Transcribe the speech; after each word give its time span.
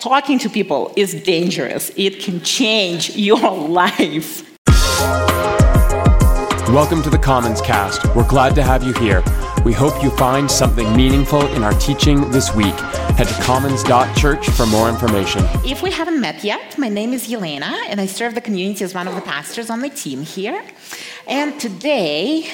talking 0.00 0.38
to 0.38 0.48
people 0.48 0.92
is 0.96 1.14
dangerous. 1.22 1.90
It 1.96 2.20
can 2.20 2.40
change 2.42 3.16
your 3.16 3.38
life. 3.68 4.44
Welcome 6.68 7.02
to 7.02 7.10
the 7.10 7.18
Commons 7.18 7.60
Cast. 7.60 8.04
We're 8.14 8.28
glad 8.28 8.54
to 8.56 8.62
have 8.62 8.84
you 8.84 8.92
here. 8.94 9.22
We 9.64 9.72
hope 9.72 10.02
you 10.02 10.10
find 10.10 10.48
something 10.48 10.94
meaningful 10.96 11.44
in 11.48 11.64
our 11.64 11.72
teaching 11.80 12.30
this 12.30 12.54
week. 12.54 12.74
Head 13.16 13.26
to 13.26 13.42
commons.church 13.42 14.48
for 14.50 14.66
more 14.66 14.88
information. 14.88 15.42
If 15.64 15.82
we 15.82 15.90
haven't 15.90 16.20
met 16.20 16.44
yet, 16.44 16.78
my 16.78 16.88
name 16.88 17.12
is 17.12 17.26
Yelena, 17.26 17.72
and 17.88 18.00
I 18.00 18.06
serve 18.06 18.34
the 18.34 18.40
community 18.40 18.84
as 18.84 18.94
one 18.94 19.08
of 19.08 19.14
the 19.14 19.20
pastors 19.22 19.68
on 19.68 19.80
the 19.80 19.88
team 19.88 20.22
here. 20.22 20.62
And 21.26 21.58
today, 21.58 22.48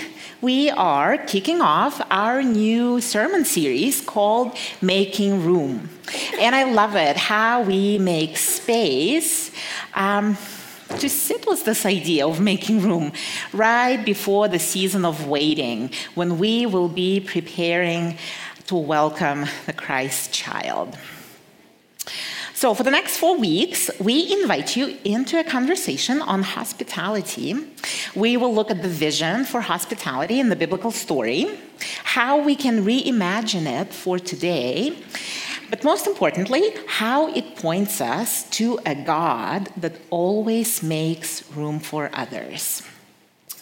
we 0.45 0.69
are 0.69 1.17
kicking 1.17 1.63
off 1.63 2.03
our 2.11 2.43
new 2.43 3.01
sermon 3.01 3.47
series 3.47 4.03
called 4.03 4.55
Making 4.83 5.43
Room. 5.43 5.89
And 6.39 6.55
I 6.55 6.71
love 6.71 6.97
it 6.97 7.17
how 7.17 7.63
we 7.63 7.97
make 7.97 8.37
space. 8.37 9.51
Um, 9.95 10.37
to 10.99 11.09
sit 11.09 11.47
with 11.47 11.65
this 11.65 11.87
idea 11.87 12.29
of 12.29 12.41
making 12.41 12.83
room 12.83 13.13
right 13.55 14.05
before 14.05 14.47
the 14.49 14.59
season 14.59 15.07
of 15.07 15.27
waiting, 15.27 15.91
when 16.15 16.39
we 16.39 16.67
will 16.67 16.91
be 16.91 17.21
preparing 17.21 18.19
to 18.67 18.75
welcome 18.75 19.47
the 19.65 19.73
Christ 19.73 20.31
child. 20.31 20.95
So, 22.57 22.73
for 22.73 22.85
the 22.85 22.91
next 22.93 23.17
four 23.17 23.37
weeks, 23.37 23.91
we 23.99 24.33
invite 24.33 24.77
you 24.77 24.97
into 25.05 25.41
a 25.41 25.45
conversation 25.45 26.23
on 26.23 26.45
hospitality. 26.45 27.57
We 28.15 28.37
will 28.37 28.55
look 28.55 28.71
at 28.71 28.81
the 28.81 28.89
vision 28.89 29.45
for 29.45 29.61
hospitality 29.61 30.39
in 30.39 30.51
the 30.51 30.57
biblical 30.57 30.93
story, 30.93 31.59
how 32.05 32.41
we 32.41 32.55
can 32.55 32.85
reimagine 32.85 33.67
it 33.67 33.93
for 33.93 34.21
today, 34.21 34.97
but 35.69 35.83
most 35.83 36.07
importantly, 36.07 36.63
how 36.87 37.27
it 37.35 37.57
points 37.57 38.01
us 38.01 38.49
to 38.51 38.79
a 38.87 38.95
God 38.95 39.69
that 39.77 39.97
always 40.11 40.81
makes 40.81 41.51
room 41.57 41.81
for 41.81 42.09
others. 42.13 42.83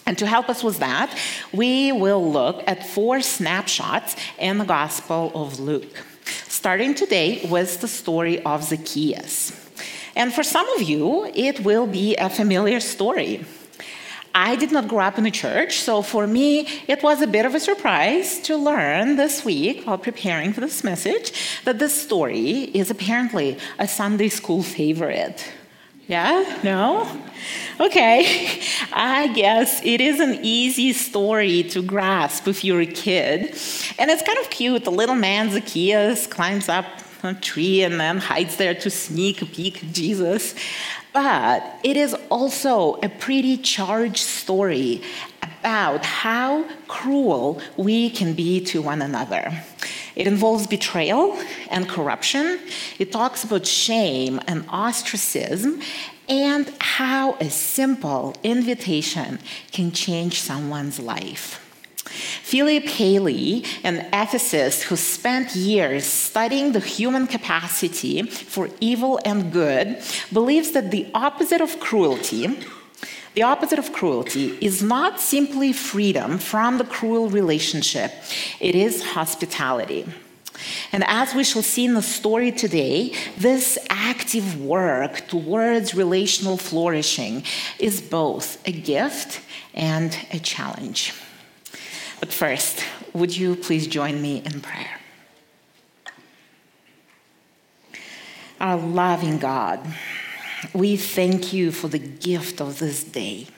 And 0.05 0.19
to 0.19 0.27
help 0.27 0.51
us 0.51 0.63
with 0.63 0.81
that, 0.81 1.17
we 1.51 1.93
will 1.93 2.31
look 2.31 2.63
at 2.67 2.87
four 2.87 3.23
snapshots 3.23 4.17
in 4.39 4.59
the 4.59 4.67
Gospel 4.67 5.33
of 5.35 5.59
Luke 5.59 5.97
starting 6.63 6.95
today 6.95 7.45
with 7.51 7.81
the 7.81 7.89
story 7.89 8.41
of 8.45 8.63
Zacchaeus. 8.63 9.51
And 10.15 10.33
for 10.33 10.45
some 10.45 10.69
of 10.77 10.83
you, 10.83 11.25
it 11.35 11.65
will 11.65 11.89
be 11.89 12.15
a 12.15 12.31
familiar 12.31 12.79
story. 12.79 13.45
I 14.33 14.55
did 14.55 14.71
not 14.71 14.87
grow 14.87 15.01
up 15.01 15.19
in 15.19 15.27
a 15.27 15.33
church, 15.33 15.81
so 15.81 16.03
for 16.03 16.25
me, 16.25 16.69
it 16.87 17.03
was 17.03 17.21
a 17.21 17.27
bit 17.27 17.47
of 17.47 17.57
a 17.57 17.59
surprise 17.59 18.39
to 18.43 18.57
learn 18.57 19.17
this 19.17 19.45
week 19.45 19.83
while 19.85 19.99
preparing 19.99 20.53
for 20.53 20.61
this 20.61 20.85
message 20.85 21.33
that 21.65 21.81
this 21.81 22.01
story 22.01 22.71
is 22.81 22.93
apparently 22.93 23.59
a 23.81 23.89
Sunday 23.89 24.29
school 24.29 24.63
favorite. 24.63 25.45
Yeah? 26.13 26.61
No? 26.63 27.09
Okay. 27.81 28.61
I 28.93 29.33
guess 29.33 29.81
it 29.83 30.03
is 30.03 30.21
an 30.21 30.41
easy 30.43 30.93
story 30.93 31.63
to 31.71 31.81
grasp 31.81 32.47
if 32.47 32.63
you're 32.63 32.83
a 32.83 32.87
kid. 32.87 33.57
And 33.99 34.11
it's 34.11 34.23
kind 34.23 34.39
of 34.41 34.51
cute. 34.51 34.85
The 34.85 34.91
little 34.91 35.15
man 35.15 35.51
Zacchaeus 35.51 36.27
climbs 36.27 36.69
up 36.69 36.85
a 37.23 37.33
tree 37.33 37.83
and 37.83 37.99
then 37.99 38.19
hides 38.19 38.57
there 38.57 38.75
to 38.75 38.91
sneak 38.91 39.41
a 39.41 39.47
peek 39.47 39.83
at 39.83 39.93
Jesus. 39.95 40.55
But 41.15 41.65
it 41.83 41.97
is 41.97 42.15
also 42.29 42.97
a 42.97 43.09
pretty 43.09 43.57
charged 43.57 44.19
story 44.19 45.01
about 45.43 46.05
how 46.05 46.69
cruel 46.89 47.63
we 47.79 48.11
can 48.11 48.35
be 48.35 48.61
to 48.67 48.83
one 48.83 49.01
another. 49.01 49.65
It 50.15 50.27
involves 50.27 50.67
betrayal 50.67 51.39
and 51.71 51.89
corruption. 51.89 52.61
It 52.99 53.13
talks 53.13 53.45
about 53.45 53.67
shame 53.67 54.41
and 54.47 54.65
ostracism 54.69 55.81
and 56.29 56.73
how 56.81 57.35
a 57.35 57.51
simple 57.51 58.35
invitation 58.43 59.39
can 59.71 59.93
change 59.93 60.41
someone's 60.41 60.99
life. 60.99 61.59
Philip 62.43 62.87
Hallie, 62.89 63.65
an 63.85 64.11
ethicist 64.11 64.83
who 64.83 64.97
spent 64.97 65.57
years 65.57 66.05
studying 66.05 66.73
the 66.73 66.81
human 66.81 67.27
capacity 67.27 68.23
for 68.23 68.69
evil 68.81 69.19
and 69.25 69.53
good, 69.53 69.99
believes 70.33 70.73
that 70.73 70.91
the 70.91 71.11
opposite 71.15 71.61
of 71.61 71.81
cruelty 71.81 72.49
the 73.35 73.43
opposite 73.43 73.79
of 73.79 73.93
cruelty 73.93 74.59
is 74.61 74.83
not 74.83 75.21
simply 75.21 75.73
freedom 75.73 76.39
from 76.39 76.79
the 76.79 76.85
cruel 76.85 77.29
relationship, 77.31 78.13
it 78.61 78.75
is 78.75 79.03
hospitality. 79.03 80.07
And 80.93 81.03
as 81.07 81.35
we 81.35 81.45
shall 81.45 81.63
see 81.63 81.85
in 81.85 81.95
the 81.95 82.03
story 82.03 82.53
today, 82.53 83.15
this 83.37 83.79
active 83.91 84.61
work 84.61 85.27
towards 85.29 85.95
relational 85.95 86.57
flourishing 86.57 87.45
is 87.79 88.01
both 88.01 88.67
a 88.69 88.73
gift 88.73 89.41
and 89.75 90.17
a 90.31 90.39
challenge. 90.39 91.15
But 92.21 92.33
first, 92.33 92.85
would 93.13 93.37
you 93.37 93.57
please 93.57 93.87
join 93.87 94.21
me 94.21 94.43
in 94.45 94.61
prayer? 94.61 95.01
Our 98.61 98.77
loving 98.77 99.39
God, 99.39 99.81
we 100.75 100.97
thank 100.97 101.53
you 101.53 101.73
for 101.73 101.89
the 101.89 101.99
gift 101.99 102.61
of 102.61 102.79
this 102.79 103.05
day, 103.05 103.49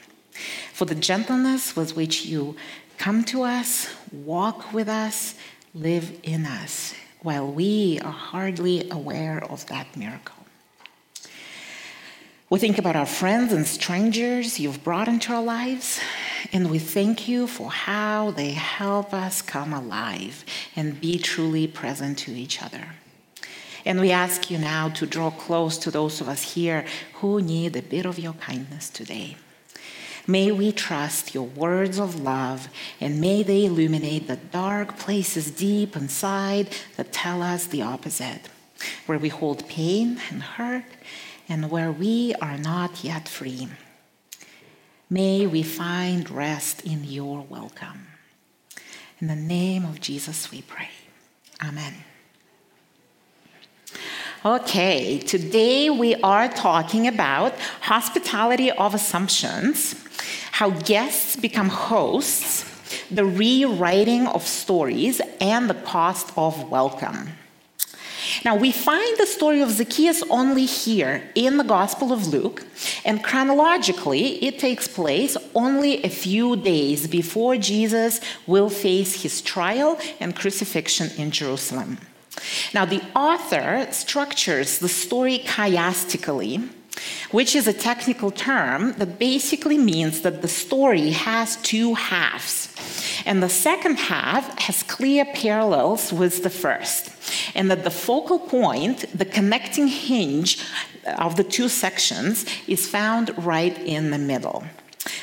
for 0.73 0.85
the 0.85 0.95
gentleness 0.95 1.77
with 1.77 1.95
which 1.97 2.27
you 2.27 2.57
come 2.99 3.25
to 3.25 3.43
us, 3.43 3.95
walk 4.13 4.73
with 4.73 4.89
us, 4.89 5.35
live 5.75 6.19
in 6.23 6.47
us, 6.47 6.95
while 7.21 7.47
we 7.47 8.01
are 8.01 8.13
hardly 8.13 8.89
aware 8.91 9.43
of 9.45 9.67
that 9.67 9.97
miracle. 9.97 10.35
We 12.51 12.59
think 12.59 12.79
about 12.79 12.97
our 12.97 13.07
friends 13.07 13.53
and 13.53 13.67
strangers 13.67 14.61
you've 14.61 14.85
brought 14.85 15.09
into 15.09 15.33
our 15.33 15.43
lives, 15.43 16.01
and 16.53 16.71
we 16.71 16.79
thank 16.79 17.27
you 17.27 17.47
for 17.47 17.71
how 17.71 18.31
they 18.31 18.53
help 18.53 19.13
us 19.13 19.43
come 19.43 19.73
alive 19.73 20.45
and 20.77 21.01
be 21.01 21.19
truly 21.19 21.67
present 21.67 22.19
to 22.19 22.33
each 22.33 22.63
other. 22.63 22.87
And 23.85 24.01
we 24.01 24.11
ask 24.11 24.51
you 24.51 24.59
now 24.59 24.89
to 24.91 25.07
draw 25.07 25.31
close 25.31 25.77
to 25.79 25.91
those 25.91 26.21
of 26.21 26.29
us 26.29 26.55
here 26.55 26.85
who 27.15 27.43
need 27.43 27.77
a 27.77 27.83
bit 27.83 28.07
of 28.07 28.19
your 28.19 28.33
kindness 28.35 28.89
today. 28.89 29.37
May 30.27 30.51
we 30.53 30.73
trust 30.73 31.35
your 31.35 31.45
words 31.45 31.99
of 31.99 32.19
love, 32.19 32.69
and 32.99 33.21
may 33.21 33.43
they 33.43 33.67
illuminate 33.67 34.27
the 34.27 34.37
dark 34.37 34.97
places 34.99 35.51
deep 35.51 35.95
inside 35.97 36.69
that 36.97 37.13
tell 37.13 37.43
us 37.43 37.67
the 37.67 37.83
opposite, 37.83 38.49
where 39.05 39.19
we 39.19 39.29
hold 39.29 39.69
pain 39.69 40.19
and 40.31 40.43
hurt, 40.43 40.85
and 41.47 41.71
where 41.71 41.93
we 41.93 42.35
are 42.41 42.57
not 42.57 43.05
yet 43.05 43.29
free. 43.29 43.69
May 45.11 45.47
we 45.47 45.63
find 45.63 46.31
rest 46.31 46.81
in 46.87 47.05
your 47.05 47.43
welcome. 47.43 48.07
In 49.21 49.27
the 49.27 49.37
name 49.37 49.85
of 49.85 50.01
Jesus 50.01 50.51
we 50.51 50.63
pray. 50.63 50.89
Amen. 51.63 51.95
Okay, 54.47 55.21
today 55.21 55.89
we 55.89 56.17
are 56.17 56.51
talking 56.51 57.09
about 57.09 57.59
hospitality 57.81 58.71
of 58.71 58.95
assumptions, 58.95 59.95
how 60.53 60.69
guests 60.69 61.35
become 61.35 61.71
hosts, 61.71 62.67
the 63.11 63.25
rewriting 63.25 64.27
of 64.27 64.47
stories, 64.47 65.23
and 65.41 65.71
the 65.71 65.75
cost 65.75 66.31
of 66.37 66.71
welcome. 66.71 67.31
Now, 68.45 68.55
we 68.55 68.71
find 68.71 69.17
the 69.17 69.25
story 69.25 69.63
of 69.63 69.71
Zacchaeus 69.71 70.23
only 70.29 70.67
here 70.67 71.23
in 71.35 71.57
the 71.57 71.65
Gospel 71.65 72.13
of 72.13 72.27
Luke, 72.27 72.67
and 73.03 73.25
chronologically, 73.25 74.45
it 74.45 74.59
takes 74.59 74.87
place 74.87 75.39
only 75.55 76.05
a 76.05 76.11
few 76.11 76.55
days 76.55 77.07
before 77.07 77.57
Jesus 77.57 78.21
will 78.47 78.69
face 78.69 79.23
his 79.23 79.41
trial 79.41 79.99
and 80.21 80.37
crucifixion 80.37 81.09
in 81.17 81.31
Jerusalem. 81.31 81.97
Now, 82.73 82.85
the 82.85 83.03
author 83.15 83.87
structures 83.91 84.79
the 84.79 84.89
story 84.89 85.39
chiastically, 85.39 86.69
which 87.31 87.57
is 87.57 87.67
a 87.67 87.73
technical 87.73 88.31
term 88.31 88.93
that 88.95 89.19
basically 89.19 89.79
means 89.79 90.21
that 90.23 90.43
the 90.43 90.49
story 90.49 91.11
has 91.11 91.57
two 91.57 91.95
halves. 91.95 92.75
And 93.27 93.43
the 93.43 93.49
second 93.49 93.97
half 93.97 94.59
has 94.59 94.83
clear 94.83 95.25
parallels 95.25 96.13
with 96.13 96.43
the 96.43 96.51
first, 96.51 97.11
and 97.55 97.71
that 97.71 97.85
the 97.85 97.91
focal 97.91 98.39
point, 98.39 99.07
the 99.17 99.25
connecting 99.25 99.89
hinge 99.89 100.63
of 101.19 101.37
the 101.37 101.45
two 101.45 101.69
sections, 101.69 102.45
is 102.67 102.87
found 102.89 103.33
right 103.45 103.77
in 103.79 104.11
the 104.11 104.19
middle. 104.19 104.65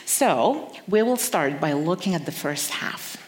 So, 0.06 0.74
we 0.88 1.02
will 1.04 1.18
start 1.18 1.60
by 1.60 1.74
looking 1.74 2.16
at 2.16 2.26
the 2.26 2.32
first 2.32 2.72
half. 2.72 3.21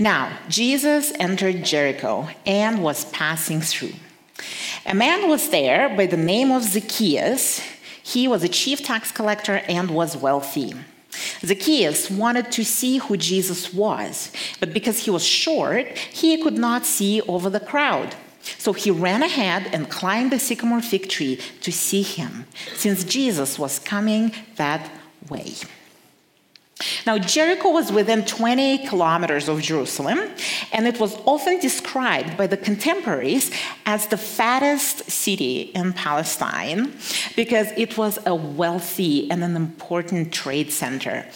Now, 0.00 0.38
Jesus 0.48 1.12
entered 1.20 1.62
Jericho 1.62 2.26
and 2.46 2.82
was 2.82 3.04
passing 3.04 3.60
through. 3.60 3.92
A 4.86 4.94
man 4.94 5.28
was 5.28 5.50
there 5.50 5.94
by 5.94 6.06
the 6.06 6.16
name 6.16 6.50
of 6.50 6.62
Zacchaeus. 6.62 7.60
He 8.02 8.26
was 8.26 8.42
a 8.42 8.48
chief 8.48 8.82
tax 8.82 9.12
collector 9.12 9.56
and 9.68 9.90
was 9.90 10.16
wealthy. 10.16 10.72
Zacchaeus 11.44 12.10
wanted 12.10 12.50
to 12.52 12.64
see 12.64 12.96
who 12.96 13.18
Jesus 13.18 13.74
was, 13.74 14.32
but 14.58 14.72
because 14.72 15.00
he 15.00 15.10
was 15.10 15.22
short, 15.22 15.86
he 15.98 16.42
could 16.42 16.56
not 16.56 16.86
see 16.86 17.20
over 17.22 17.50
the 17.50 17.60
crowd. 17.60 18.16
So 18.56 18.72
he 18.72 18.90
ran 18.90 19.22
ahead 19.22 19.68
and 19.70 19.90
climbed 19.90 20.32
the 20.32 20.38
sycamore 20.38 20.80
fig 20.80 21.10
tree 21.10 21.38
to 21.60 21.70
see 21.70 22.00
him, 22.00 22.46
since 22.74 23.04
Jesus 23.04 23.58
was 23.58 23.78
coming 23.78 24.32
that 24.56 24.90
way. 25.28 25.56
Now, 27.06 27.18
Jericho 27.18 27.70
was 27.70 27.92
within 27.92 28.24
20 28.24 28.86
kilometers 28.86 29.48
of 29.48 29.60
Jerusalem, 29.60 30.18
and 30.72 30.86
it 30.86 30.98
was 30.98 31.16
often 31.26 31.60
described 31.60 32.36
by 32.36 32.46
the 32.46 32.56
contemporaries 32.56 33.50
as 33.86 34.06
the 34.06 34.16
fattest 34.16 35.10
city 35.10 35.72
in 35.74 35.92
Palestine 35.92 36.92
because 37.36 37.68
it 37.76 37.96
was 37.96 38.18
a 38.26 38.34
wealthy 38.34 39.30
and 39.30 39.44
an 39.44 39.56
important 39.56 40.32
trade 40.32 40.72
center. 40.72 41.26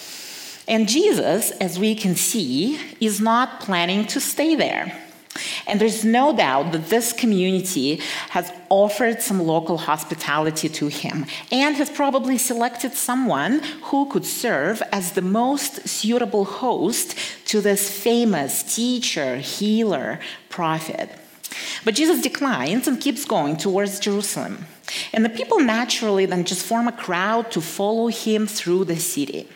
And 0.67 0.88
Jesus, 0.88 1.50
as 1.52 1.79
we 1.79 1.94
can 1.94 2.17
see, 2.17 2.81
is 3.00 3.20
not 3.20 3.61
planning 3.61 4.06
to 4.06 4.20
stay 4.20 4.55
there. 4.55 5.04
And 5.67 5.81
there's 5.81 6.05
no 6.05 6.37
doubt 6.37 6.73
that 6.73 6.91
this 6.91 7.13
community 7.13 8.01
has 8.31 8.53
offered 8.69 9.21
some 9.21 9.41
local 9.41 9.79
hospitality 9.79 10.69
to 10.69 10.89
him 10.89 11.27
and 11.51 11.77
has 11.77 11.91
probably 11.91 12.39
selected 12.39 12.95
someone 12.95 13.61
who 13.85 14.07
could 14.07 14.25
serve 14.25 14.83
as 14.93 15.13
the 15.13 15.23
most 15.23 15.89
suitable 15.89 16.45
host 16.45 17.17
to 17.47 17.61
this 17.61 17.91
famous 17.91 18.63
teacher, 18.63 19.39
healer, 19.39 20.21
prophet. 20.49 21.11
But 21.85 21.95
Jesus 21.95 22.23
declines 22.23 22.89
and 22.89 23.01
keeps 23.01 23.25
going 23.25 23.57
towards 23.57 24.01
Jerusalem. 24.01 24.67
And 25.13 25.25
the 25.25 25.31
people 25.31 25.61
naturally 25.61 26.27
then 26.27 26.45
just 26.45 26.65
form 26.65 26.89
a 26.89 26.93
crowd 26.93 27.51
to 27.53 27.61
follow 27.61 28.09
him 28.09 28.47
through 28.47 28.85
the 28.85 28.97
city. 28.97 29.49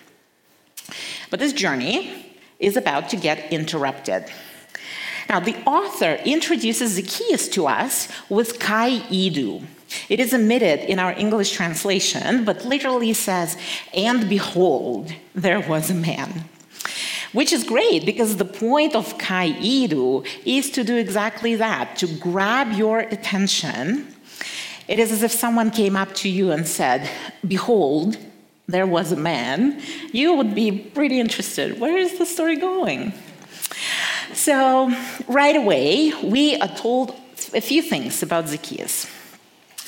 But 1.31 1.41
this 1.41 1.53
journey 1.53 2.37
is 2.59 2.77
about 2.77 3.09
to 3.11 3.17
get 3.17 3.53
interrupted. 3.53 4.25
Now, 5.29 5.41
the 5.41 5.57
author 5.67 6.15
introduces 6.25 6.93
Zacchaeus 6.93 7.49
to 7.49 7.67
us 7.67 8.09
with 8.31 8.59
kai 8.59 9.01
idu. 9.11 9.65
It 10.09 10.21
is 10.21 10.33
omitted 10.33 10.81
in 10.81 10.99
our 10.99 11.13
English 11.13 11.53
translation, 11.53 12.45
but 12.45 12.65
literally 12.65 13.13
says, 13.13 13.57
and 13.95 14.29
behold, 14.29 15.13
there 15.35 15.61
was 15.61 15.91
a 15.91 15.95
man. 15.95 16.45
Which 17.33 17.53
is 17.53 17.63
great 17.63 18.07
because 18.07 18.37
the 18.37 18.45
point 18.47 18.95
of 18.95 19.19
kai 19.19 19.53
idu 19.53 20.27
is 20.47 20.71
to 20.71 20.83
do 20.83 20.97
exactly 20.97 21.57
that, 21.57 21.97
to 21.97 22.07
grab 22.07 22.73
your 22.73 23.01
attention. 23.01 24.15
It 24.89 24.99
is 24.99 25.13
as 25.13 25.23
if 25.23 25.33
someone 25.33 25.71
came 25.71 25.95
up 25.95 26.15
to 26.17 26.29
you 26.31 26.51
and 26.53 26.67
said, 26.67 27.09
Behold, 27.47 28.17
there 28.67 28.87
was 28.87 29.13
a 29.13 29.17
man. 29.17 29.81
You 30.13 30.35
would 30.35 30.55
be 30.55 30.73
pretty 30.73 31.21
interested. 31.21 31.79
Where 31.79 31.99
is 31.99 32.19
the 32.19 32.25
story 32.25 32.57
going? 32.57 33.13
So, 34.35 34.95
right 35.27 35.57
away, 35.57 36.13
we 36.23 36.57
are 36.57 36.69
told 36.69 37.17
a 37.55 37.61
few 37.61 37.83
things 37.83 38.23
about 38.23 38.49
Zacchaeus. 38.49 39.07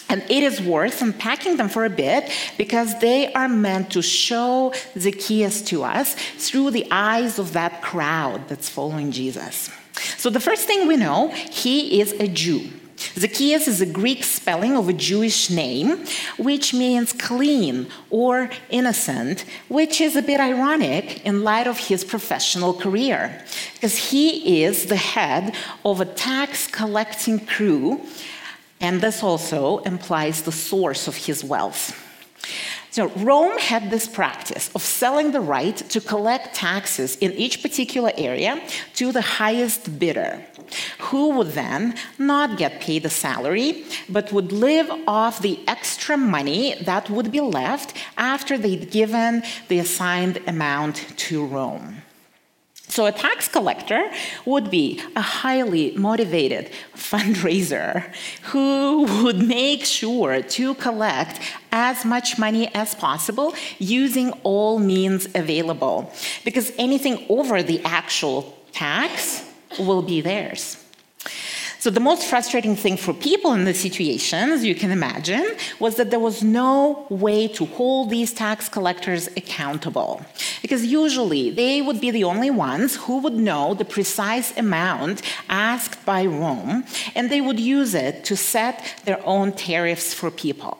And 0.09 0.23
it 0.29 0.43
is 0.43 0.61
worth 0.61 1.03
unpacking 1.03 1.57
them 1.57 1.69
for 1.69 1.85
a 1.85 1.91
bit 1.91 2.33
because 2.59 2.99
they 2.99 3.33
are 3.33 3.49
meant 3.49 3.93
to 3.93 4.03
show 4.03 4.73
Zacchaeus 4.99 5.63
to 5.63 5.85
us 5.85 6.15
through 6.15 6.73
the 6.73 6.87
eyes 6.91 7.39
of 7.39 7.53
that 7.53 7.81
crowd 7.81 8.49
that's 8.49 8.69
following 8.69 9.13
Jesus. 9.13 9.71
So, 10.17 10.31
the 10.31 10.41
first 10.41 10.67
thing 10.67 10.89
we 10.89 10.97
know, 10.97 11.29
he 11.29 12.01
is 12.01 12.13
a 12.13 12.27
Jew. 12.27 12.71
Zacchaeus 13.17 13.67
is 13.67 13.81
a 13.81 13.87
Greek 13.87 14.25
spelling 14.25 14.77
of 14.77 14.89
a 14.89 14.93
Jewish 14.93 15.51
name, 15.51 16.05
which 16.39 16.75
means 16.75 17.13
clean 17.13 17.89
or 18.11 18.51
innocent, 18.69 19.45
which 19.69 20.01
is 20.01 20.17
a 20.17 20.23
bit 20.23 20.41
ironic 20.41 21.25
in 21.25 21.43
light 21.43 21.67
of 21.67 21.79
his 21.79 22.05
professional 22.05 22.75
career, 22.75 23.43
because 23.75 24.11
he 24.11 24.63
is 24.63 24.87
the 24.87 24.97
head 24.97 25.55
of 25.85 26.01
a 26.01 26.05
tax 26.05 26.67
collecting 26.67 27.41
crew, 27.47 28.01
and 28.81 29.01
this 29.01 29.23
also 29.23 29.79
implies 29.79 30.43
the 30.43 30.53
source 30.53 31.09
of 31.09 31.17
his 31.17 31.45
wealth. 31.45 32.07
So, 32.93 33.07
Rome 33.09 33.57
had 33.59 33.89
this 33.89 34.09
practice 34.09 34.69
of 34.75 34.83
selling 34.83 35.31
the 35.31 35.41
right 35.41 35.77
to 35.77 36.01
collect 36.01 36.57
taxes 36.57 37.17
in 37.19 37.33
each 37.35 37.63
particular 37.63 38.11
area 38.17 38.61
to 38.95 39.13
the 39.13 39.21
highest 39.21 40.01
bidder, 40.01 40.45
who 41.11 41.31
would 41.31 41.53
then 41.53 41.95
not 42.19 42.57
get 42.57 42.81
paid 42.81 43.05
a 43.05 43.11
salary, 43.11 43.85
but 44.09 44.33
would 44.33 44.53
live 44.53 44.91
off 45.07 45.43
the 45.43 45.59
extra 45.67 46.17
money 46.17 46.75
that 46.83 47.11
would 47.11 47.31
be 47.31 47.41
left 47.41 47.97
after 48.17 48.57
they'd 48.57 48.91
given 48.91 49.43
the 49.69 49.79
assigned 49.79 50.39
amount 50.47 50.97
to 51.17 51.45
Rome. 51.45 52.03
So, 52.91 53.07
a 53.07 53.13
tax 53.13 53.47
collector 53.47 54.11
would 54.45 54.69
be 54.69 55.01
a 55.15 55.21
highly 55.21 55.93
motivated 55.97 56.71
fundraiser 56.97 58.13
who 58.51 59.05
would 59.23 59.47
make 59.47 59.85
sure 59.85 60.43
to 60.43 60.75
collect 60.75 61.41
as 61.71 62.05
much 62.05 62.37
money 62.37 62.69
as 62.75 62.97
possible 62.97 63.55
using 63.79 64.33
all 64.43 64.81
means 64.81 65.29
available, 65.37 66.13
because 66.45 66.73
anything 66.79 67.27
over 67.29 67.63
the 67.63 67.81
actual 67.85 68.59
tax 68.73 69.45
will 69.79 70.03
be 70.03 70.21
theirs. 70.21 70.80
So, 71.81 71.89
the 71.89 71.99
most 71.99 72.27
frustrating 72.27 72.77
thing 72.77 72.99
for 72.99 73.15
people 73.15 73.55
in 73.55 73.65
this 73.65 73.81
situation, 73.81 74.51
as 74.51 74.67
you 74.67 74.75
can 74.75 74.91
imagine, 74.91 75.47
was 75.79 75.97
that 75.97 76.11
there 76.11 76.21
was 76.21 76.43
no 76.43 77.07
way 77.09 77.49
to 77.49 77.65
hold 77.65 78.11
these 78.11 78.35
tax 78.35 78.69
collectors 78.69 79.29
accountable. 79.29 80.21
Because 80.61 80.85
usually 80.85 81.49
they 81.49 81.81
would 81.81 81.99
be 81.99 82.11
the 82.11 82.25
only 82.25 82.51
ones 82.51 82.97
who 82.97 83.17
would 83.21 83.33
know 83.33 83.73
the 83.73 83.87
precise 83.87 84.55
amount 84.59 85.23
asked 85.49 86.05
by 86.05 86.27
Rome, 86.27 86.85
and 87.15 87.31
they 87.31 87.41
would 87.41 87.59
use 87.59 87.95
it 87.95 88.25
to 88.25 88.37
set 88.37 89.03
their 89.07 89.27
own 89.27 89.53
tariffs 89.53 90.13
for 90.13 90.31
people. 90.31 90.77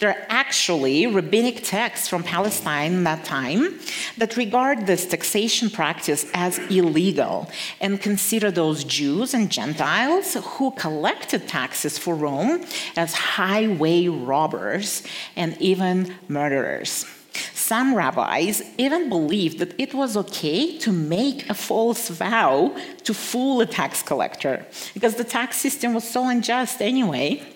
There 0.00 0.10
are 0.10 0.26
actually 0.28 1.06
rabbinic 1.06 1.64
texts 1.64 2.08
from 2.08 2.22
Palestine 2.22 2.92
in 2.92 3.04
that 3.04 3.24
time 3.24 3.80
that 4.18 4.36
regard 4.36 4.86
this 4.86 5.06
taxation 5.06 5.70
practice 5.70 6.26
as 6.34 6.58
illegal 6.70 7.50
and 7.80 8.00
consider 8.00 8.50
those 8.50 8.84
Jews 8.84 9.32
and 9.32 9.50
Gentiles 9.50 10.34
who 10.34 10.72
collected 10.72 11.48
taxes 11.48 11.96
for 11.96 12.14
Rome 12.14 12.66
as 12.96 13.14
highway 13.14 14.08
robbers 14.08 15.02
and 15.36 15.56
even 15.60 16.14
murderers. 16.28 17.06
Some 17.54 17.94
rabbis 17.94 18.62
even 18.76 19.08
believed 19.08 19.58
that 19.58 19.74
it 19.78 19.94
was 19.94 20.16
okay 20.16 20.76
to 20.78 20.92
make 20.92 21.48
a 21.48 21.54
false 21.54 22.08
vow 22.08 22.76
to 23.04 23.14
fool 23.14 23.60
a 23.62 23.66
tax 23.66 24.02
collector 24.02 24.66
because 24.94 25.14
the 25.16 25.24
tax 25.24 25.56
system 25.56 25.94
was 25.94 26.04
so 26.08 26.28
unjust 26.28 26.82
anyway. 26.82 27.55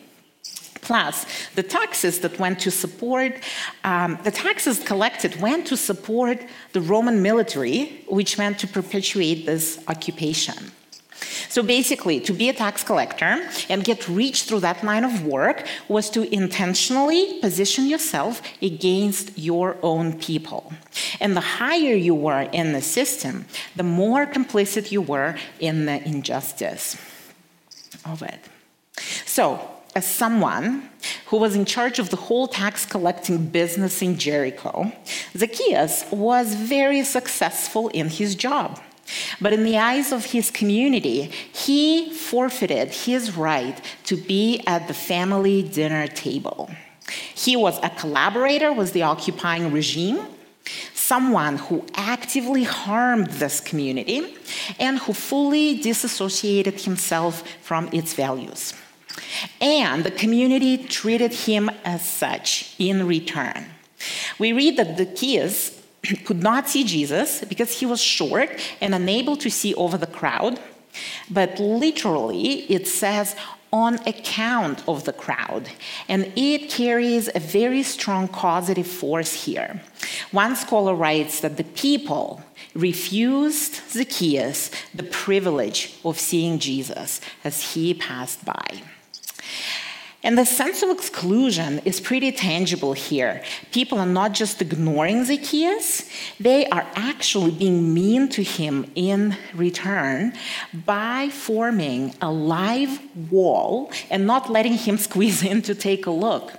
Plus, 0.90 1.24
the 1.54 1.62
taxes 1.62 2.18
that 2.18 2.40
went 2.40 2.58
to 2.58 2.68
support, 2.68 3.32
um, 3.84 4.18
the 4.24 4.32
taxes 4.32 4.82
collected 4.82 5.40
went 5.40 5.64
to 5.68 5.76
support 5.76 6.38
the 6.72 6.80
Roman 6.80 7.22
military, 7.22 8.02
which 8.08 8.36
meant 8.36 8.58
to 8.58 8.66
perpetuate 8.66 9.46
this 9.46 9.78
occupation. 9.86 10.72
So 11.48 11.62
basically, 11.62 12.18
to 12.18 12.32
be 12.32 12.48
a 12.48 12.52
tax 12.52 12.82
collector 12.82 13.48
and 13.68 13.84
get 13.84 14.08
rich 14.08 14.42
through 14.42 14.60
that 14.60 14.82
line 14.82 15.04
of 15.04 15.24
work 15.24 15.64
was 15.86 16.10
to 16.10 16.22
intentionally 16.34 17.38
position 17.40 17.86
yourself 17.86 18.42
against 18.60 19.38
your 19.38 19.76
own 19.84 20.18
people. 20.18 20.72
And 21.20 21.36
the 21.36 21.46
higher 21.62 21.94
you 21.94 22.16
were 22.16 22.48
in 22.52 22.72
the 22.72 22.82
system, 22.82 23.44
the 23.76 23.84
more 23.84 24.26
complicit 24.26 24.90
you 24.90 25.02
were 25.02 25.36
in 25.60 25.86
the 25.86 26.02
injustice 26.04 26.96
of 28.04 28.22
it. 28.22 28.40
So, 29.24 29.76
as 29.94 30.06
someone 30.06 30.88
who 31.26 31.36
was 31.36 31.54
in 31.56 31.64
charge 31.64 31.98
of 31.98 32.10
the 32.10 32.16
whole 32.16 32.46
tax 32.46 32.86
collecting 32.86 33.46
business 33.46 34.02
in 34.02 34.18
Jericho, 34.18 34.92
Zacchaeus 35.36 36.04
was 36.10 36.54
very 36.54 37.02
successful 37.04 37.88
in 37.88 38.08
his 38.08 38.34
job. 38.34 38.80
But 39.40 39.52
in 39.52 39.64
the 39.64 39.76
eyes 39.76 40.12
of 40.12 40.26
his 40.26 40.50
community, 40.50 41.22
he 41.52 42.12
forfeited 42.12 42.88
his 42.90 43.36
right 43.36 43.80
to 44.04 44.16
be 44.16 44.62
at 44.66 44.86
the 44.86 44.94
family 44.94 45.62
dinner 45.62 46.06
table. 46.06 46.70
He 47.34 47.56
was 47.56 47.78
a 47.82 47.90
collaborator 47.90 48.72
with 48.72 48.92
the 48.92 49.02
occupying 49.02 49.72
regime, 49.72 50.20
someone 50.94 51.56
who 51.56 51.84
actively 51.94 52.62
harmed 52.62 53.26
this 53.26 53.58
community, 53.58 54.36
and 54.78 55.00
who 55.00 55.12
fully 55.12 55.80
disassociated 55.80 56.80
himself 56.80 57.42
from 57.62 57.88
its 57.92 58.14
values. 58.14 58.74
And 59.60 60.04
the 60.04 60.10
community 60.10 60.78
treated 60.78 61.32
him 61.32 61.70
as 61.84 62.08
such 62.08 62.74
in 62.78 63.06
return. 63.06 63.66
We 64.38 64.52
read 64.52 64.76
that 64.76 64.98
Zacchaeus 64.98 65.80
could 66.24 66.42
not 66.42 66.68
see 66.68 66.84
Jesus 66.84 67.44
because 67.44 67.78
he 67.78 67.86
was 67.86 68.00
short 68.00 68.50
and 68.80 68.94
unable 68.94 69.36
to 69.36 69.50
see 69.50 69.74
over 69.74 69.96
the 69.96 70.06
crowd. 70.06 70.60
But 71.30 71.58
literally, 71.58 72.70
it 72.72 72.86
says 72.86 73.36
on 73.72 73.96
account 74.06 74.82
of 74.88 75.04
the 75.04 75.12
crowd, 75.12 75.70
and 76.08 76.32
it 76.34 76.70
carries 76.70 77.30
a 77.34 77.38
very 77.38 77.82
strong 77.84 78.26
causative 78.26 78.86
force 78.86 79.44
here. 79.44 79.80
One 80.32 80.56
scholar 80.56 80.94
writes 80.94 81.40
that 81.40 81.56
the 81.56 81.64
people 81.64 82.42
refused 82.74 83.80
Zacchaeus 83.90 84.70
the 84.94 85.04
privilege 85.04 85.98
of 86.04 86.18
seeing 86.18 86.58
Jesus 86.58 87.20
as 87.44 87.74
he 87.74 87.94
passed 87.94 88.44
by. 88.44 88.82
And 90.22 90.36
the 90.36 90.44
sense 90.44 90.82
of 90.82 90.90
exclusion 90.90 91.80
is 91.86 91.98
pretty 91.98 92.30
tangible 92.30 92.92
here. 92.92 93.42
People 93.72 93.98
are 93.98 94.06
not 94.06 94.32
just 94.32 94.60
ignoring 94.60 95.24
Zacchaeus, 95.24 96.10
they 96.38 96.66
are 96.66 96.86
actually 96.94 97.52
being 97.52 97.94
mean 97.94 98.28
to 98.30 98.42
him 98.42 98.90
in 98.94 99.36
return 99.54 100.34
by 100.84 101.30
forming 101.30 102.14
a 102.20 102.30
live 102.30 103.00
wall 103.30 103.90
and 104.10 104.26
not 104.26 104.50
letting 104.50 104.74
him 104.74 104.98
squeeze 105.08 105.42
in 105.42 105.62
to 105.62 105.74
take 105.74 106.04
a 106.04 106.10
look. 106.10 106.52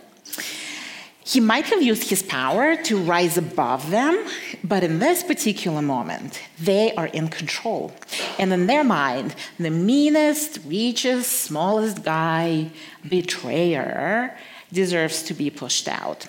He 1.24 1.40
might 1.40 1.66
have 1.66 1.84
used 1.84 2.10
his 2.10 2.24
power 2.24 2.75
to 2.84 2.98
rise 2.98 3.38
above 3.38 3.92
them, 3.92 4.28
but 4.63 4.84
in 4.84 4.98
this 5.00 5.22
particular 5.22 5.82
moment, 5.82 6.42
they 6.60 6.94
are 6.96 7.08
in 7.08 7.28
control. 7.28 7.94
And 8.40 8.51
in 8.51 8.66
their 8.66 8.84
mind, 8.84 9.36
the 9.60 9.70
meanest, 9.70 10.60
richest, 10.66 11.32
smallest 11.42 12.04
guy, 12.04 12.72
betrayer, 13.08 14.36
deserves 14.74 15.22
to 15.24 15.34
be 15.36 15.51
pushed 15.51 15.88
out. 15.88 16.25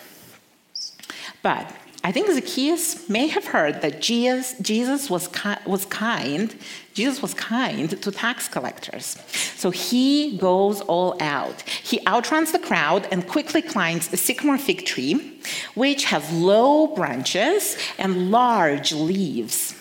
But 1.43 1.75
I 2.05 2.13
think 2.13 2.29
Zacchaeus 2.31 3.09
may 3.09 3.29
have 3.29 3.47
heard 3.47 3.81
that 3.81 4.03
Jesus, 4.03 5.09
was, 5.09 5.29
was 5.65 5.85
kind. 5.87 6.55
Jesus 6.95 7.23
was 7.23 7.35
kind 7.35 7.91
to 8.03 8.11
tax 8.11 8.49
collectors. 8.49 9.17
So 9.57 9.71
he 9.71 10.37
goes 10.37 10.81
all 10.83 11.17
out. 11.21 11.63
He 11.63 12.01
outruns 12.07 12.53
the 12.53 12.59
crowd 12.59 13.09
and 13.11 13.27
quickly 13.27 13.63
climbs 13.63 14.13
a 14.13 14.17
sycamore 14.17 14.59
fig 14.59 14.85
tree, 14.85 15.39
which 15.75 16.05
has 16.05 16.31
low 16.33 16.89
branches 16.89 17.77
and 17.99 18.31
large 18.31 18.93
leaves. 18.93 19.75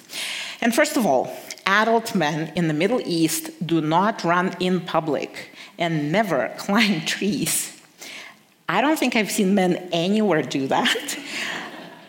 And 0.62 0.74
first 0.74 0.96
of 0.96 1.06
all, 1.06 1.36
adult 1.66 2.16
men 2.16 2.54
in 2.56 2.68
the 2.68 2.74
Middle 2.74 3.02
East 3.06 3.50
do 3.66 3.82
not 3.82 4.24
run 4.24 4.56
in 4.60 4.82
public 4.82 5.50
and 5.78 6.12
never 6.12 6.54
climb 6.58 7.02
trees. 7.02 7.78
I 8.70 8.80
don't 8.80 8.98
think 8.98 9.18
I've 9.18 9.32
seen 9.32 9.54
men 9.54 9.90
anywhere 9.92 10.44
do 10.44 10.68
that. 10.68 11.18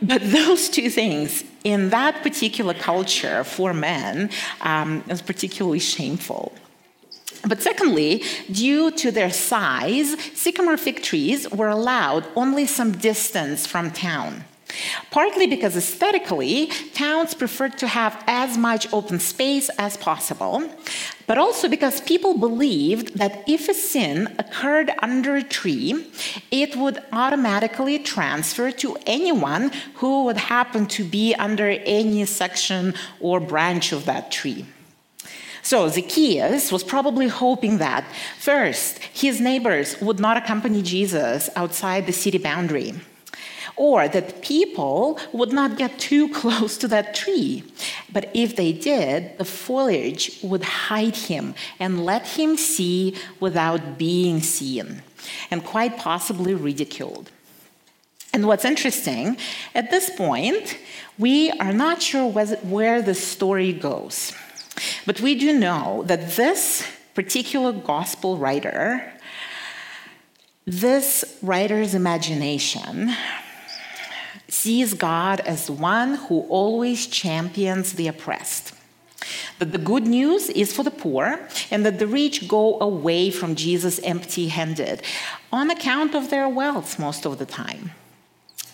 But 0.02 0.32
those 0.32 0.68
two 0.68 0.90
things, 0.90 1.44
in 1.62 1.90
that 1.90 2.22
particular 2.22 2.74
culture 2.74 3.44
for 3.44 3.72
men, 3.72 4.30
um, 4.60 5.04
is 5.08 5.22
particularly 5.22 5.78
shameful. 5.78 6.52
But 7.46 7.62
secondly, 7.62 8.22
due 8.50 8.90
to 8.92 9.10
their 9.10 9.30
size, 9.30 10.20
sycamore 10.34 10.76
fig 10.76 11.02
trees 11.02 11.48
were 11.50 11.68
allowed 11.68 12.26
only 12.36 12.66
some 12.66 12.92
distance 12.92 13.66
from 13.66 13.90
town. 13.90 14.44
Partly 15.10 15.46
because 15.46 15.76
aesthetically, 15.76 16.66
towns 16.94 17.34
preferred 17.34 17.78
to 17.78 17.86
have 17.86 18.22
as 18.26 18.56
much 18.56 18.92
open 18.92 19.20
space 19.20 19.68
as 19.78 19.96
possible, 19.96 20.70
but 21.26 21.38
also 21.38 21.68
because 21.68 22.00
people 22.00 22.38
believed 22.38 23.18
that 23.18 23.44
if 23.46 23.68
a 23.68 23.74
sin 23.74 24.34
occurred 24.38 24.90
under 25.00 25.36
a 25.36 25.42
tree, 25.42 26.06
it 26.50 26.76
would 26.76 27.02
automatically 27.12 27.98
transfer 27.98 28.70
to 28.70 28.96
anyone 29.06 29.70
who 29.94 30.24
would 30.24 30.36
happen 30.36 30.86
to 30.86 31.04
be 31.04 31.34
under 31.34 31.68
any 31.68 32.24
section 32.24 32.94
or 33.20 33.40
branch 33.40 33.92
of 33.92 34.04
that 34.06 34.30
tree. 34.30 34.64
So 35.64 35.88
Zacchaeus 35.88 36.72
was 36.72 36.82
probably 36.82 37.28
hoping 37.28 37.78
that, 37.78 38.04
first, 38.38 38.98
his 38.98 39.40
neighbors 39.40 40.00
would 40.00 40.18
not 40.18 40.36
accompany 40.36 40.82
Jesus 40.82 41.48
outside 41.54 42.06
the 42.06 42.12
city 42.12 42.38
boundary 42.38 42.94
or 43.76 44.08
that 44.08 44.42
people 44.42 45.18
would 45.32 45.52
not 45.52 45.78
get 45.78 45.98
too 45.98 46.28
close 46.40 46.76
to 46.78 46.88
that 46.88 47.14
tree. 47.14 47.64
But 48.12 48.30
if 48.34 48.56
they 48.56 48.72
did, 48.72 49.38
the 49.38 49.44
foliage 49.44 50.38
would 50.42 50.62
hide 50.62 51.16
him 51.16 51.54
and 51.78 52.04
let 52.04 52.26
him 52.26 52.56
see 52.56 53.16
without 53.40 53.98
being 53.98 54.40
seen, 54.40 55.02
and 55.50 55.64
quite 55.64 55.96
possibly 55.98 56.54
ridiculed. 56.54 57.30
And 58.34 58.46
what's 58.46 58.64
interesting, 58.64 59.36
at 59.74 59.90
this 59.90 60.08
point, 60.10 60.78
we 61.18 61.50
are 61.52 61.72
not 61.72 62.00
sure 62.00 62.26
where 62.30 63.02
the 63.02 63.14
story 63.14 63.72
goes. 63.72 64.32
But 65.04 65.20
we 65.20 65.34
do 65.34 65.58
know 65.58 66.02
that 66.06 66.36
this 66.36 66.86
particular 67.14 67.72
gospel 67.72 68.38
writer, 68.38 69.12
this 70.64 71.38
writer's 71.42 71.94
imagination 71.94 73.12
sees 74.52 74.92
God 74.94 75.40
as 75.40 75.70
one 75.70 76.14
who 76.14 76.42
always 76.48 77.06
champions 77.06 77.94
the 77.94 78.06
oppressed. 78.06 78.74
That 79.58 79.72
the 79.72 79.78
good 79.78 80.06
news 80.06 80.50
is 80.50 80.72
for 80.72 80.82
the 80.82 80.90
poor, 80.90 81.48
and 81.70 81.86
that 81.86 81.98
the 81.98 82.06
rich 82.06 82.48
go 82.48 82.78
away 82.80 83.30
from 83.30 83.54
Jesus 83.54 83.98
empty 84.00 84.48
handed 84.48 85.02
on 85.52 85.70
account 85.70 86.14
of 86.14 86.28
their 86.28 86.48
wealth 86.48 86.98
most 86.98 87.24
of 87.24 87.38
the 87.38 87.46
time. 87.46 87.92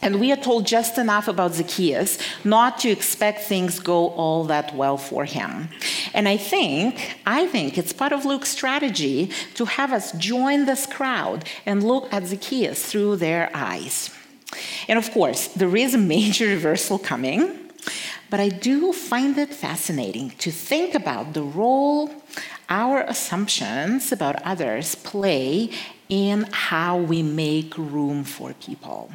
And 0.01 0.21
we 0.21 0.33
are 0.33 0.37
told 0.37 0.67
just 0.67 0.97
enough 0.97 1.29
about 1.29 1.55
Zacchaeus 1.55 2.19
not 2.45 2.79
to 2.81 2.89
expect 2.89 3.43
things 3.43 3.81
go 3.81 4.11
all 4.11 4.45
that 4.45 4.75
well 4.75 4.97
for 4.97 5.25
him. 5.25 5.69
And 6.15 6.29
I 6.29 6.37
think, 6.37 7.19
I 7.27 7.47
think 7.47 7.77
it's 7.77 7.93
part 7.93 8.13
of 8.13 8.25
Luke's 8.25 8.49
strategy 8.49 9.31
to 9.55 9.65
have 9.65 9.93
us 9.93 10.13
join 10.13 10.67
this 10.67 10.87
crowd 10.87 11.45
and 11.67 11.83
look 11.83 12.13
at 12.13 12.27
Zacchaeus 12.27 12.85
through 12.87 13.17
their 13.17 13.51
eyes. 13.55 14.11
And 14.89 14.99
of 14.99 15.11
course, 15.11 15.49
there 15.49 15.77
is 15.77 15.95
a 15.95 15.99
major 15.99 16.47
reversal 16.57 16.99
coming, 16.99 17.71
but 18.31 18.41
I 18.41 18.49
do 18.49 18.93
find 18.93 19.37
it 19.39 19.55
fascinating 19.55 20.31
to 20.39 20.51
think 20.51 20.95
about 20.95 21.35
the 21.35 21.43
role 21.43 22.11
our 22.69 23.01
assumptions 23.01 24.13
about 24.13 24.43
others 24.43 24.95
play 24.95 25.71
in 26.09 26.47
how 26.53 26.99
we 26.99 27.23
make 27.23 27.77
room 27.79 28.25
for 28.25 28.53
people. 28.55 29.11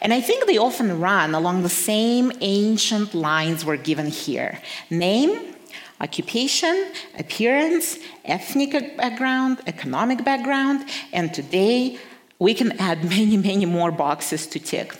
And 0.00 0.12
I 0.12 0.20
think 0.20 0.46
they 0.46 0.58
often 0.58 1.00
run 1.00 1.34
along 1.34 1.62
the 1.62 1.68
same 1.68 2.32
ancient 2.40 3.14
lines 3.14 3.64
we're 3.64 3.76
given 3.76 4.06
here 4.06 4.60
name, 4.90 5.54
occupation, 6.00 6.92
appearance, 7.18 7.98
ethnic 8.24 8.96
background, 8.96 9.60
economic 9.66 10.24
background, 10.24 10.88
and 11.12 11.32
today 11.32 11.98
we 12.44 12.52
can 12.52 12.72
add 12.78 12.98
many, 13.16 13.36
many 13.36 13.66
more 13.66 13.90
boxes 13.90 14.46
to 14.48 14.58
tick. 14.60 14.94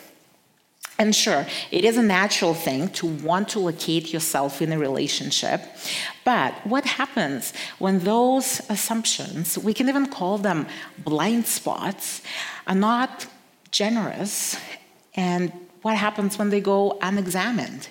And 0.97 1.15
sure, 1.15 1.45
it 1.73 1.85
is 1.85 1.97
a 1.97 2.03
natural 2.03 2.55
thing 2.55 2.89
to 3.01 3.07
want 3.07 3.49
to 3.51 3.59
locate 3.59 4.13
yourself 4.13 4.63
in 4.63 4.73
a 4.73 4.79
relationship. 4.79 5.61
But 6.25 6.53
what 6.65 6.85
happens 6.85 7.53
when 7.81 7.99
those 7.99 8.47
assumptions, 8.71 9.59
we 9.59 9.75
can 9.75 9.89
even 9.89 10.07
call 10.07 10.39
them 10.39 10.67
blind 10.99 11.47
spots, 11.47 12.23
are 12.69 12.77
not 12.77 13.27
generous? 13.73 14.57
And 15.17 15.53
what 15.83 15.97
happens 15.97 16.39
when 16.39 16.51
they 16.51 16.61
go 16.61 16.97
unexamined? 17.03 17.89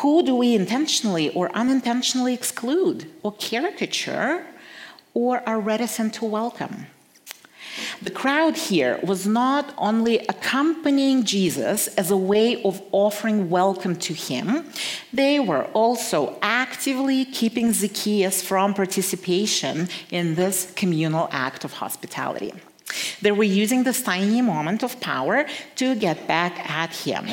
Who 0.00 0.24
do 0.24 0.34
we 0.34 0.56
intentionally 0.56 1.30
or 1.30 1.54
unintentionally 1.54 2.34
exclude 2.34 3.08
or 3.22 3.32
caricature 3.32 4.44
or 5.14 5.40
are 5.48 5.60
reticent 5.60 6.14
to 6.14 6.24
welcome? 6.24 6.86
The 8.02 8.10
crowd 8.10 8.56
here 8.56 8.98
was 9.02 9.26
not 9.26 9.74
only 9.78 10.18
accompanying 10.28 11.24
Jesus 11.24 11.88
as 11.88 12.10
a 12.10 12.16
way 12.16 12.62
of 12.62 12.82
offering 12.92 13.50
welcome 13.50 13.96
to 13.96 14.14
him, 14.14 14.64
they 15.12 15.38
were 15.40 15.64
also 15.72 16.38
actively 16.42 17.24
keeping 17.24 17.72
Zacchaeus 17.72 18.42
from 18.42 18.74
participation 18.74 19.88
in 20.10 20.34
this 20.34 20.72
communal 20.74 21.28
act 21.32 21.64
of 21.64 21.72
hospitality. 21.74 22.52
They 23.22 23.32
were 23.32 23.44
using 23.44 23.84
this 23.84 24.02
tiny 24.02 24.42
moment 24.42 24.82
of 24.82 25.00
power 25.00 25.46
to 25.76 25.94
get 25.94 26.26
back 26.26 26.58
at 26.70 26.94
him. 26.94 27.26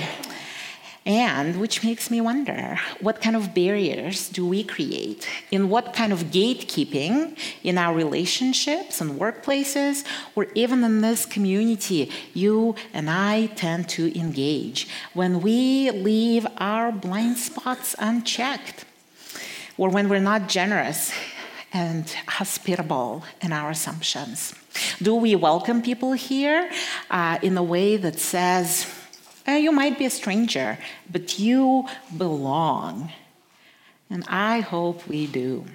And 1.06 1.60
which 1.60 1.84
makes 1.84 2.12
me 2.12 2.22
wonder 2.22 2.78
what 3.00 3.22
kind 3.22 3.36
of 3.36 3.54
barriers 3.54 4.30
do 4.30 4.46
we 4.46 4.64
create? 4.64 5.28
In 5.50 5.70
what 5.70 5.94
kind 5.94 6.12
of 6.12 6.26
gatekeeping 6.26 7.38
in 7.64 7.78
our 7.78 7.96
relationships 7.96 9.02
and 9.02 9.20
workplaces, 9.20 10.04
or 10.36 10.48
even 10.56 10.84
in 10.84 11.02
this 11.02 11.26
community, 11.26 12.12
you 12.34 12.76
and 12.94 13.10
I 13.10 13.48
tend 13.48 13.90
to 13.90 14.20
engage 14.20 14.88
when 15.14 15.42
we 15.42 15.90
leave 15.92 16.46
our 16.58 16.92
blind 16.92 17.38
spots 17.38 17.96
unchecked, 17.98 18.86
or 19.78 19.90
when 19.90 20.10
we're 20.10 20.20
not 20.20 20.50
generous 20.50 21.12
and 21.72 22.10
hospitable 22.28 23.24
in 23.42 23.54
our 23.54 23.72
assumptions? 23.72 24.54
Do 25.02 25.16
we 25.16 25.36
welcome 25.36 25.82
people 25.82 26.14
here 26.14 26.70
uh, 27.10 27.40
in 27.42 27.58
a 27.58 27.64
way 27.64 27.98
that 27.98 28.20
says, 28.20 28.86
uh, 29.50 29.56
you 29.56 29.72
might 29.72 29.98
be 29.98 30.06
a 30.06 30.10
stranger, 30.10 30.78
but 31.12 31.40
you 31.40 31.86
belong. 32.18 33.12
And 34.10 34.24
I 34.28 34.60
hope 34.60 35.08
we 35.08 35.28
do. 35.28 35.66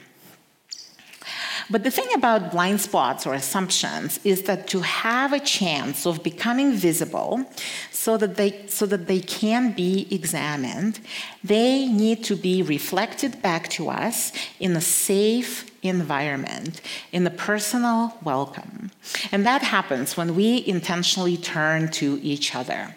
But 1.71 1.83
the 1.83 1.91
thing 1.91 2.09
about 2.15 2.53
blind 2.53 2.81
spots 2.81 3.27
or 3.27 3.33
assumptions 3.33 4.21
is 4.23 4.43
that 4.43 4.67
to 4.69 4.81
have 4.81 5.33
a 5.33 5.41
chance 5.41 6.07
of 6.07 6.23
becoming 6.23 6.73
visible 6.73 7.45
so 7.91 8.19
that 8.19 8.37
they, 8.37 8.67
so 8.67 8.85
that 8.87 9.07
they 9.07 9.21
can 9.21 9.73
be 9.73 10.07
examined, 10.11 11.01
they 11.43 11.87
need 11.87 12.23
to 12.25 12.37
be 12.37 12.63
reflected 12.63 13.41
back 13.41 13.69
to 13.71 13.89
us 13.89 14.33
in 14.61 14.77
a 14.77 14.81
safe 14.81 15.71
environment, 15.83 16.83
in 17.13 17.25
the 17.25 17.31
personal 17.31 18.15
welcome. 18.23 18.91
And 19.33 19.47
that 19.47 19.63
happens 19.63 20.19
when 20.19 20.35
we 20.35 20.65
intentionally 20.67 21.39
turn 21.39 21.91
to 21.93 22.21
each 22.23 22.55
other. 22.55 22.95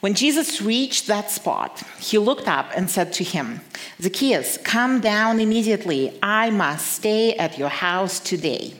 When 0.00 0.14
Jesus 0.14 0.62
reached 0.62 1.06
that 1.08 1.30
spot, 1.30 1.82
he 1.98 2.16
looked 2.16 2.48
up 2.48 2.70
and 2.74 2.90
said 2.90 3.12
to 3.14 3.24
him, 3.24 3.60
Zacchaeus, 4.00 4.56
come 4.58 5.00
down 5.00 5.40
immediately. 5.40 6.18
I 6.22 6.48
must 6.48 6.92
stay 6.92 7.34
at 7.34 7.58
your 7.58 7.68
house 7.68 8.18
today. 8.18 8.74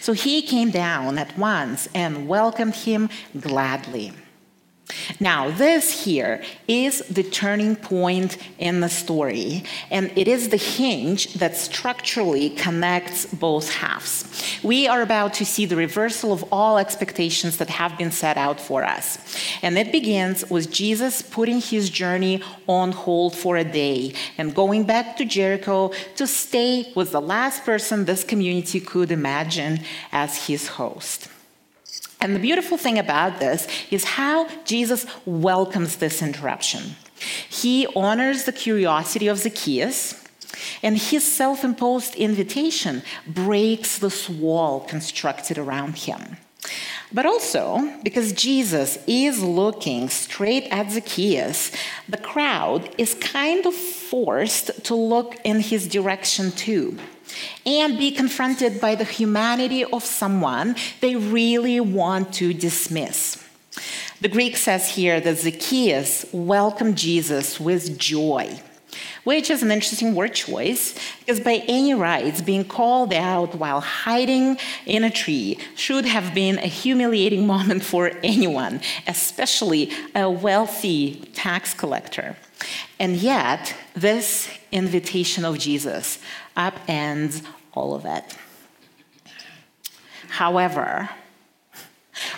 So 0.00 0.12
he 0.12 0.42
came 0.42 0.70
down 0.70 1.18
at 1.18 1.38
once 1.38 1.88
and 1.94 2.28
welcomed 2.28 2.74
him 2.74 3.08
gladly. 3.40 4.12
Now, 5.20 5.50
this 5.50 6.04
here 6.04 6.42
is 6.66 7.00
the 7.08 7.22
turning 7.22 7.76
point 7.76 8.38
in 8.58 8.80
the 8.80 8.88
story, 8.88 9.64
and 9.90 10.10
it 10.16 10.28
is 10.28 10.48
the 10.48 10.56
hinge 10.56 11.34
that 11.34 11.56
structurally 11.56 12.50
connects 12.50 13.26
both 13.26 13.72
halves. 13.72 14.24
We 14.62 14.86
are 14.86 15.02
about 15.02 15.34
to 15.34 15.44
see 15.44 15.66
the 15.66 15.76
reversal 15.76 16.32
of 16.32 16.44
all 16.52 16.78
expectations 16.78 17.58
that 17.58 17.70
have 17.70 17.96
been 17.96 18.12
set 18.12 18.36
out 18.36 18.60
for 18.60 18.84
us. 18.84 19.18
And 19.62 19.78
it 19.78 19.92
begins 19.92 20.48
with 20.50 20.70
Jesus 20.70 21.22
putting 21.22 21.60
his 21.60 21.90
journey 21.90 22.42
on 22.66 22.92
hold 22.92 23.34
for 23.34 23.56
a 23.56 23.64
day 23.64 24.14
and 24.36 24.54
going 24.54 24.84
back 24.84 25.16
to 25.16 25.24
Jericho 25.24 25.92
to 26.16 26.26
stay 26.26 26.92
with 26.94 27.12
the 27.12 27.20
last 27.20 27.64
person 27.64 28.04
this 28.04 28.24
community 28.24 28.80
could 28.80 29.10
imagine 29.10 29.80
as 30.12 30.46
his 30.46 30.68
host. 30.68 31.28
And 32.20 32.34
the 32.34 32.40
beautiful 32.40 32.76
thing 32.76 32.98
about 32.98 33.38
this 33.38 33.68
is 33.90 34.04
how 34.04 34.48
Jesus 34.64 35.06
welcomes 35.24 35.96
this 35.96 36.20
interruption. 36.20 36.96
He 37.48 37.86
honors 37.94 38.44
the 38.44 38.52
curiosity 38.52 39.28
of 39.28 39.38
Zacchaeus, 39.38 40.24
and 40.82 40.98
his 40.98 41.24
self 41.24 41.64
imposed 41.64 42.14
invitation 42.16 43.02
breaks 43.26 43.98
this 43.98 44.28
wall 44.28 44.80
constructed 44.80 45.58
around 45.58 45.98
him. 45.98 46.38
But 47.12 47.24
also, 47.24 47.90
because 48.02 48.32
Jesus 48.32 48.98
is 49.06 49.42
looking 49.42 50.08
straight 50.10 50.64
at 50.64 50.90
Zacchaeus, 50.90 51.72
the 52.08 52.18
crowd 52.18 52.94
is 52.98 53.14
kind 53.14 53.64
of 53.64 53.74
forced 53.74 54.84
to 54.84 54.94
look 54.94 55.36
in 55.44 55.60
his 55.60 55.88
direction 55.88 56.50
too 56.50 56.98
and 57.66 57.98
be 57.98 58.10
confronted 58.10 58.80
by 58.80 58.94
the 58.94 59.04
humanity 59.04 59.84
of 59.84 60.04
someone 60.04 60.76
they 61.00 61.16
really 61.16 61.80
want 61.80 62.32
to 62.34 62.52
dismiss. 62.52 63.44
The 64.20 64.28
Greek 64.28 64.56
says 64.56 64.88
here 64.88 65.20
that 65.20 65.38
Zacchaeus 65.38 66.26
welcomed 66.32 66.98
Jesus 66.98 67.60
with 67.60 67.96
joy, 67.98 68.60
which 69.22 69.48
is 69.48 69.62
an 69.62 69.70
interesting 69.70 70.16
word 70.16 70.34
choice 70.34 70.98
because, 71.20 71.38
by 71.38 71.62
any 71.68 71.94
rights, 71.94 72.40
being 72.40 72.64
called 72.64 73.12
out 73.12 73.54
while 73.54 73.80
hiding 73.80 74.58
in 74.86 75.04
a 75.04 75.10
tree 75.10 75.58
should 75.76 76.04
have 76.04 76.34
been 76.34 76.58
a 76.58 76.66
humiliating 76.66 77.46
moment 77.54 77.84
for 77.84 78.10
anyone, 78.24 78.80
especially 79.06 79.92
a 80.16 80.28
wealthy 80.28 81.30
tax 81.34 81.72
collector. 81.74 82.36
And 82.98 83.16
yet, 83.16 83.74
this 83.94 84.48
invitation 84.72 85.44
of 85.44 85.58
Jesus 85.58 86.18
upends 86.56 87.44
all 87.72 87.94
of 87.94 88.04
it. 88.04 88.36
However, 90.28 91.08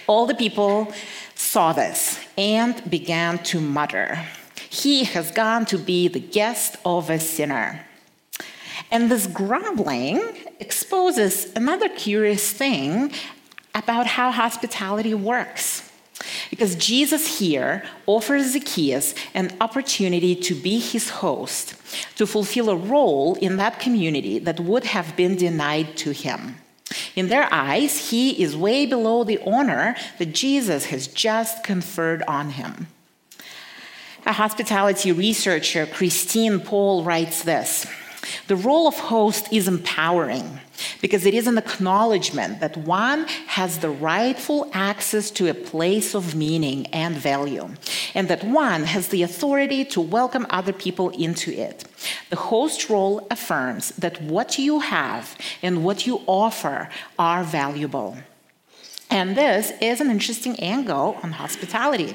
all 0.07 0.27
the 0.27 0.35
people 0.35 0.93
saw 1.35 1.73
this 1.73 2.19
and 2.37 2.89
began 2.91 3.39
to 3.45 3.61
mutter, 3.61 4.27
He 4.69 5.05
has 5.05 5.31
gone 5.31 5.67
to 5.67 5.79
be 5.79 6.09
the 6.09 6.21
guest 6.21 6.77
of 6.85 7.11
a 7.11 7.19
sinner. 7.19 7.87
And 8.91 9.11
this 9.11 9.27
grumbling 9.27 10.21
exposes 10.59 11.53
another 11.55 11.89
curious 11.89 12.53
thing 12.53 13.13
about 13.75 14.07
how 14.07 14.31
hospitality 14.31 15.15
works. 15.15 15.90
Because 16.51 16.75
Jesus 16.75 17.39
here 17.39 17.85
offers 18.07 18.53
Zacchaeus 18.53 19.15
an 19.35 19.57
opportunity 19.61 20.35
to 20.35 20.55
be 20.55 20.79
his 20.79 21.11
host, 21.11 21.75
to 22.17 22.27
fulfill 22.27 22.71
a 22.71 22.77
role 22.77 23.37
in 23.37 23.57
that 23.57 23.81
community 23.81 24.39
that 24.39 24.61
would 24.61 24.85
have 24.85 25.17
been 25.17 25.37
denied 25.37 25.97
to 25.99 26.13
him. 26.13 26.57
In 27.15 27.29
their 27.29 27.49
eyes, 27.53 28.11
he 28.11 28.43
is 28.43 28.57
way 28.57 28.85
below 28.85 29.25
the 29.25 29.41
honor 29.47 29.97
that 30.19 30.35
Jesus 30.35 30.87
has 30.87 31.07
just 31.07 31.63
conferred 31.63 32.23
on 32.27 32.51
him. 32.51 32.89
A 34.27 34.33
hospitality 34.33 35.13
researcher, 35.13 35.87
Christine 35.87 36.61
Pohl, 36.61 37.05
writes 37.05 37.43
this 37.43 37.87
The 38.49 38.57
role 38.57 38.87
of 38.87 38.97
host 38.97 39.53
is 39.53 39.69
empowering 39.69 40.61
because 41.01 41.27
it 41.27 41.35
is 41.35 41.47
an 41.47 41.59
acknowledgement 41.59 42.61
that 42.61 42.77
one 42.77 43.27
has 43.47 43.79
the 43.79 43.91
rightful 43.91 44.71
access 44.73 45.31
to 45.33 45.49
a 45.49 45.55
place 45.55 46.15
of 46.15 46.35
meaning 46.35 46.87
and 46.89 47.17
value, 47.17 47.69
and 48.15 48.29
that 48.29 48.45
one 48.45 48.85
has 48.85 49.09
the 49.09 49.23
authority 49.23 49.85
to 49.85 50.01
welcome 50.01 50.47
other 50.51 50.73
people 50.73 51.11
into 51.11 51.51
it. 51.53 51.85
The 52.31 52.37
host 52.37 52.89
role 52.89 53.27
affirms 53.31 53.91
that 53.97 54.23
what 54.23 54.59
you 54.59 54.81
have 54.81 55.37
and 55.63 55.85
what 55.85 56.07
you 56.07 56.23
offer 56.27 56.89
are 57.19 57.45
valuable. 57.45 58.17
And 59.11 59.37
this 59.37 59.73
is 59.81 60.01
an 60.01 60.11
interesting 60.11 60.59
angle 60.61 61.19
on 61.23 61.33
hospitality. 61.33 62.15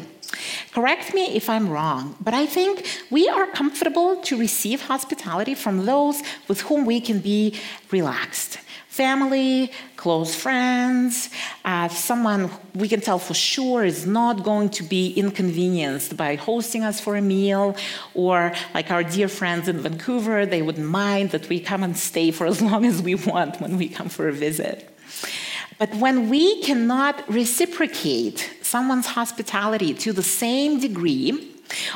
Correct 0.73 1.13
me 1.13 1.35
if 1.35 1.49
I'm 1.49 1.69
wrong, 1.69 2.15
but 2.19 2.33
I 2.33 2.45
think 2.45 2.85
we 3.09 3.29
are 3.29 3.47
comfortable 3.47 4.17
to 4.23 4.37
receive 4.37 4.81
hospitality 4.81 5.55
from 5.55 5.85
those 5.85 6.21
with 6.47 6.61
whom 6.61 6.85
we 6.85 6.99
can 6.99 7.19
be 7.19 7.55
relaxed. 7.91 8.59
Family, 8.89 9.71
close 9.97 10.33
friends, 10.35 11.29
uh, 11.65 11.89
someone 11.89 12.49
we 12.73 12.87
can 12.87 13.01
tell 13.01 13.19
for 13.19 13.33
sure 13.33 13.83
is 13.83 14.05
not 14.07 14.43
going 14.43 14.69
to 14.69 14.83
be 14.83 15.11
inconvenienced 15.13 16.15
by 16.15 16.35
hosting 16.35 16.83
us 16.83 17.01
for 17.01 17.17
a 17.17 17.21
meal, 17.21 17.75
or 18.13 18.53
like 18.73 18.91
our 18.91 19.03
dear 19.03 19.27
friends 19.27 19.67
in 19.67 19.79
Vancouver, 19.79 20.45
they 20.45 20.61
wouldn't 20.61 20.87
mind 20.87 21.31
that 21.31 21.49
we 21.49 21.59
come 21.59 21.83
and 21.83 21.97
stay 21.97 22.31
for 22.31 22.47
as 22.47 22.61
long 22.61 22.85
as 22.85 23.01
we 23.01 23.15
want 23.15 23.59
when 23.59 23.77
we 23.77 23.89
come 23.89 24.07
for 24.07 24.29
a 24.29 24.33
visit. 24.33 24.89
But 25.77 25.93
when 25.95 26.29
we 26.29 26.61
cannot 26.61 27.27
reciprocate 27.29 28.49
someone's 28.75 29.11
hospitality 29.21 29.93
to 29.93 30.11
the 30.11 30.27
same 30.43 30.71
degree, 30.87 31.29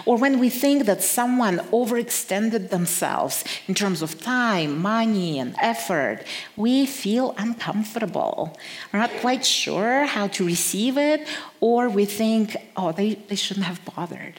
or 0.08 0.15
when 0.24 0.36
we 0.44 0.50
think 0.63 0.86
that 0.86 1.02
someone 1.04 1.58
overextended 1.80 2.63
themselves 2.70 3.36
in 3.68 3.74
terms 3.82 4.00
of 4.02 4.10
time, 4.22 4.70
money, 4.96 5.32
and 5.42 5.52
effort, 5.74 6.18
we 6.65 6.86
feel 6.86 7.36
uncomfortable. 7.46 8.58
We're 8.89 9.04
not 9.06 9.15
quite 9.26 9.44
sure 9.60 10.06
how 10.15 10.26
to 10.36 10.42
receive 10.46 10.96
it, 10.98 11.20
or 11.60 11.89
we 11.89 12.06
think, 12.06 12.56
oh, 12.78 12.94
they, 12.94 13.10
they 13.28 13.39
shouldn't 13.44 13.65
have 13.72 13.82
bothered. 13.94 14.38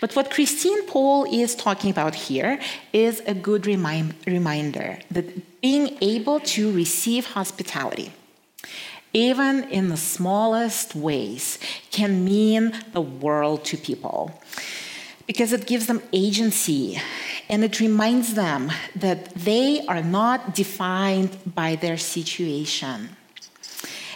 But 0.00 0.14
what 0.16 0.30
Christine 0.34 0.82
Pohl 0.86 1.26
is 1.42 1.56
talking 1.56 1.90
about 1.90 2.14
here 2.14 2.52
is 2.92 3.14
a 3.26 3.34
good 3.48 3.62
remind, 3.66 4.14
reminder 4.24 4.88
that 5.10 5.26
being 5.60 5.86
able 6.00 6.38
to 6.54 6.62
receive 6.82 7.22
hospitality, 7.38 8.08
even 9.12 9.64
in 9.64 9.88
the 9.88 9.96
smallest 9.96 10.94
ways, 10.94 11.58
can 11.90 12.24
mean 12.24 12.72
the 12.92 13.00
world 13.00 13.64
to 13.66 13.76
people 13.76 14.40
because 15.26 15.52
it 15.52 15.66
gives 15.66 15.86
them 15.86 16.02
agency 16.12 17.00
and 17.48 17.62
it 17.64 17.78
reminds 17.78 18.34
them 18.34 18.72
that 18.96 19.32
they 19.34 19.84
are 19.86 20.02
not 20.02 20.54
defined 20.54 21.36
by 21.46 21.76
their 21.76 21.96
situation 21.96 23.16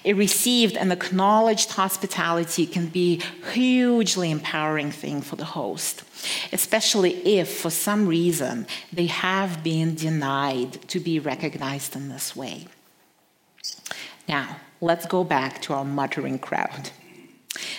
a 0.06 0.12
received 0.12 0.76
and 0.76 0.92
acknowledged 0.92 1.72
hospitality 1.72 2.64
can 2.64 2.86
be 2.86 3.20
hugely 3.52 4.30
empowering 4.30 4.92
thing 4.92 5.20
for 5.20 5.34
the 5.34 5.44
host, 5.44 6.04
especially 6.52 7.14
if 7.38 7.58
for 7.58 7.70
some 7.70 8.06
reason 8.06 8.68
they 8.92 9.06
have 9.06 9.64
been 9.64 9.96
denied 9.96 10.80
to 10.88 11.00
be 11.00 11.18
recognized 11.18 11.96
in 11.96 12.08
this 12.08 12.36
way. 12.36 12.68
Now, 14.28 14.58
let's 14.80 15.06
go 15.06 15.24
back 15.24 15.60
to 15.62 15.72
our 15.72 15.84
muttering 15.84 16.38
crowd. 16.38 16.90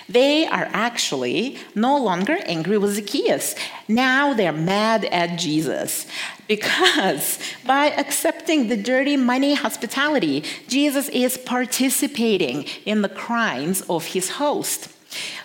They 0.09 0.47
are 0.47 0.69
actually 0.71 1.57
no 1.75 1.97
longer 1.97 2.37
angry 2.45 2.77
with 2.77 2.95
Zacchaeus. 2.95 3.55
Now 3.87 4.33
they're 4.33 4.51
mad 4.51 5.05
at 5.05 5.37
Jesus 5.37 6.07
because 6.47 7.39
by 7.65 7.91
accepting 7.91 8.67
the 8.67 8.77
dirty 8.77 9.17
money 9.17 9.53
hospitality, 9.53 10.43
Jesus 10.67 11.09
is 11.09 11.37
participating 11.37 12.65
in 12.85 13.01
the 13.01 13.09
crimes 13.09 13.81
of 13.89 14.05
his 14.05 14.31
host. 14.31 14.89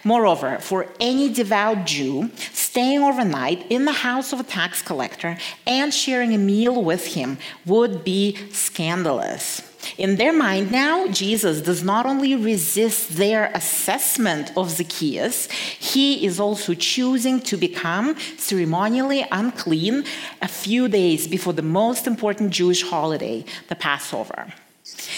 Moreover, 0.05 0.59
for 0.59 0.87
any 0.99 1.33
devout 1.33 1.87
Jew, 1.87 2.31
staying 2.53 3.03
overnight 3.03 3.67
in 3.71 3.85
the 3.85 3.93
house 3.93 4.33
of 4.33 4.41
a 4.41 4.45
tax 4.45 4.83
collector 4.83 5.39
and 5.67 5.95
sharing 5.95 6.35
a 6.35 6.39
meal 6.39 6.83
with 6.83 7.15
him 7.15 7.39
would 7.65 8.05
be 8.05 8.37
scandalous. 8.51 9.72
In 9.99 10.17
their 10.17 10.33
mind 10.33 10.71
now, 10.71 11.07
Jesus 11.09 11.61
does 11.61 11.83
not 11.83 12.07
only 12.07 12.35
resist 12.35 13.17
their 13.17 13.51
assessment 13.55 14.53
of 14.57 14.71
Zacchaeus, 14.71 15.51
he 15.51 16.25
is 16.25 16.41
also 16.41 16.75
choosing 16.75 17.41
to 17.43 17.57
become 17.57 18.17
ceremonially 18.37 19.27
unclean 19.31 20.05
a 20.41 20.49
few 20.49 20.89
days 20.89 21.27
before 21.27 21.53
the 21.53 21.63
most 21.63 22.07
important 22.07 22.51
Jewish 22.51 22.83
holiday, 22.83 23.45
the 23.69 23.75
Passover. 23.75 24.53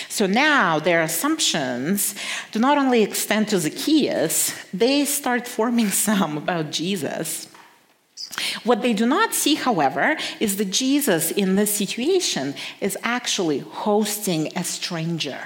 So 0.09 0.27
now 0.27 0.79
their 0.79 1.03
assumptions 1.03 2.14
do 2.53 2.59
not 2.59 2.79
only 2.79 3.03
extend 3.03 3.48
to 3.48 3.59
Zacchaeus, 3.59 4.55
they 4.72 5.05
start 5.05 5.48
forming 5.48 5.88
some 6.07 6.38
about 6.38 6.70
Jesus. 6.70 7.48
What 8.64 8.83
they 8.83 8.94
do 8.94 9.07
not 9.07 9.35
see, 9.35 9.55
however, 9.55 10.16
is 10.40 10.57
that 10.57 10.70
Jesus 10.70 11.31
in 11.31 11.57
this 11.57 11.70
situation 11.70 12.55
is 12.81 12.96
actually 13.03 13.59
hosting 13.59 14.50
a 14.57 14.64
stranger. 14.64 15.38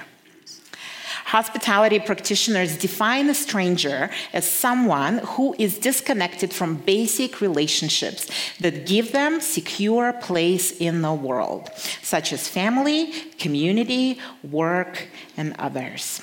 Hospitality 1.25 1.99
practitioners 1.99 2.75
define 2.75 3.29
a 3.29 3.35
stranger 3.35 4.09
as 4.33 4.49
someone 4.49 5.19
who 5.19 5.55
is 5.59 5.77
disconnected 5.77 6.51
from 6.51 6.77
basic 6.77 7.39
relationships 7.39 8.27
that 8.61 8.87
give 8.87 9.11
them 9.11 9.39
secure 9.39 10.11
place 10.13 10.71
in 10.71 11.03
the 11.03 11.13
world, 11.13 11.69
such 12.01 12.33
as 12.33 12.47
family, 12.47 13.11
community, 13.37 14.17
work, 14.41 15.07
and 15.37 15.55
others. 15.59 16.19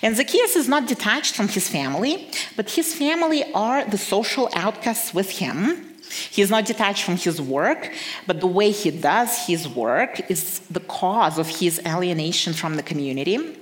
And 0.00 0.16
Zacchaeus 0.16 0.56
is 0.56 0.66
not 0.66 0.88
detached 0.88 1.34
from 1.34 1.48
his 1.48 1.68
family, 1.68 2.30
but 2.56 2.70
his 2.70 2.94
family 2.94 3.52
are 3.52 3.84
the 3.84 3.98
social 3.98 4.48
outcasts 4.54 5.12
with 5.12 5.30
him. 5.30 5.91
He 6.30 6.42
is 6.42 6.50
not 6.50 6.66
detached 6.66 7.04
from 7.04 7.16
his 7.16 7.40
work, 7.40 7.92
but 8.26 8.40
the 8.40 8.46
way 8.46 8.70
he 8.70 8.90
does 8.90 9.46
his 9.46 9.68
work 9.68 10.30
is 10.30 10.60
the 10.70 10.80
cause 10.80 11.38
of 11.38 11.48
his 11.48 11.80
alienation 11.86 12.52
from 12.52 12.76
the 12.76 12.82
community. 12.82 13.58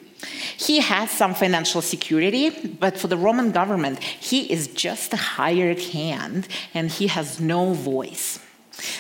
He 0.57 0.81
has 0.81 1.11
some 1.11 1.35
financial 1.35 1.81
security, 1.81 2.51
but 2.51 2.99
for 2.99 3.09
the 3.09 3.17
Roman 3.17 3.53
government, 3.53 4.03
he 4.03 4.53
is 4.53 4.69
just 4.69 5.15
a 5.15 5.17
hired 5.17 5.81
hand 5.81 6.49
and 6.75 6.91
he 6.91 7.07
has 7.07 7.41
no 7.41 7.73
voice. 7.73 8.39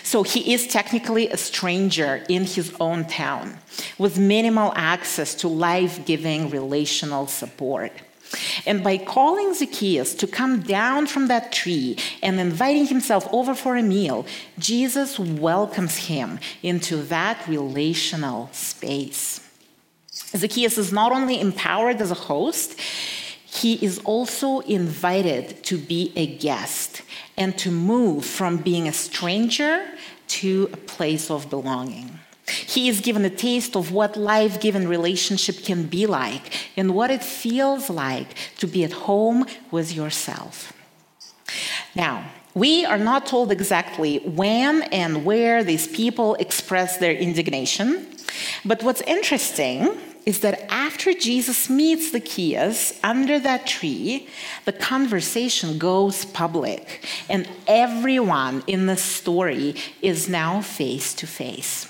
So 0.03 0.23
he 0.23 0.53
is 0.53 0.67
technically 0.67 1.29
a 1.29 1.37
stranger 1.37 2.25
in 2.29 2.45
his 2.45 2.75
own 2.81 3.07
town 3.07 3.59
with 3.99 4.19
minimal 4.19 4.73
access 4.77 5.35
to 5.37 5.49
life 5.49 6.05
giving 6.05 6.51
relational 6.51 7.27
support. 7.27 7.93
And 8.67 8.85
by 8.85 8.99
calling 8.99 9.55
Zacchaeus 9.55 10.15
to 10.15 10.27
come 10.27 10.61
down 10.61 11.07
from 11.07 11.29
that 11.29 11.53
tree 11.53 11.97
and 12.23 12.39
inviting 12.39 12.87
himself 12.87 13.29
over 13.33 13.55
for 13.55 13.77
a 13.77 13.83
meal, 13.83 14.27
Jesus 14.59 15.19
welcomes 15.19 15.97
him 15.97 16.39
into 16.63 17.03
that 17.05 17.47
relational 17.49 18.49
space. 18.53 19.41
Zacchaeus 20.13 20.79
is 20.79 20.93
not 20.93 21.13
only 21.13 21.41
empowered 21.41 22.01
as 22.01 22.11
a 22.11 22.15
host, 22.15 22.79
he 23.45 23.75
is 23.85 23.99
also 24.05 24.61
invited 24.61 25.65
to 25.65 25.77
be 25.77 26.13
a 26.15 26.27
guest 26.27 27.03
and 27.37 27.59
to 27.59 27.71
move 27.71 28.25
from 28.25 28.59
being 28.59 28.87
a 28.87 28.93
stranger 28.93 29.85
to 30.29 30.71
a 30.73 30.77
place 30.77 31.31
of 31.31 31.51
belonging. 31.51 32.21
He 32.51 32.89
is 32.89 33.01
given 33.01 33.25
a 33.25 33.31
taste 33.31 33.77
of 33.77 33.93
what 33.93 34.17
life 34.17 34.61
given 34.61 34.89
relationship 34.89 35.65
can 35.65 35.85
be 35.85 36.07
like 36.07 36.53
and 36.77 36.95
what 36.95 37.11
it 37.11 37.23
feels 37.23 37.91
like 37.91 38.35
to 38.59 38.67
be 38.67 38.85
at 38.85 38.93
home 38.93 39.47
with 39.71 39.95
yourself. 39.95 40.73
Now, 41.95 42.25
we 42.55 42.85
are 42.85 42.99
not 42.99 43.27
told 43.27 43.53
exactly 43.53 44.19
when 44.19 44.83
and 44.83 45.25
where 45.25 45.63
these 45.63 45.87
people 45.87 46.35
express 46.37 46.99
their 46.99 47.13
indignation, 47.13 48.07
but 48.65 48.83
what's 48.83 49.03
interesting 49.03 49.97
is 50.27 50.41
that 50.41 50.71
after 50.71 51.13
Jesus 51.13 51.71
meets 51.71 52.11
the 52.11 52.21
Zacchaeus 52.21 52.99
under 53.03 53.39
that 53.39 53.67
tree, 53.67 54.29
the 54.65 54.73
conversation 54.73 55.79
goes 55.79 56.25
public, 56.25 57.05
and 57.29 57.49
everyone 57.67 58.63
in 58.67 58.87
the 58.87 58.97
story 58.97 59.75
is 60.03 60.29
now 60.29 60.61
face 60.61 61.15
to 61.15 61.27
face. 61.27 61.90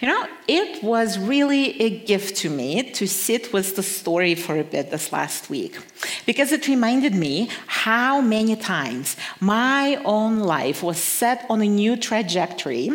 You 0.00 0.08
know, 0.08 0.26
it 0.46 0.82
was 0.82 1.18
really 1.18 1.80
a 1.80 2.04
gift 2.04 2.36
to 2.38 2.50
me 2.50 2.90
to 2.92 3.06
sit 3.06 3.52
with 3.52 3.76
the 3.76 3.82
story 3.82 4.34
for 4.34 4.58
a 4.58 4.64
bit 4.64 4.90
this 4.90 5.10
last 5.10 5.48
week 5.48 5.78
because 6.26 6.52
it 6.52 6.68
reminded 6.68 7.14
me 7.14 7.48
how 7.66 8.20
many 8.20 8.56
times 8.56 9.16
my 9.40 9.96
own 10.04 10.40
life 10.40 10.82
was 10.82 10.98
set 10.98 11.46
on 11.48 11.62
a 11.62 11.66
new 11.66 11.96
trajectory 11.96 12.90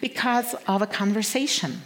because 0.00 0.56
of 0.66 0.82
a 0.82 0.86
conversation. 0.86 1.82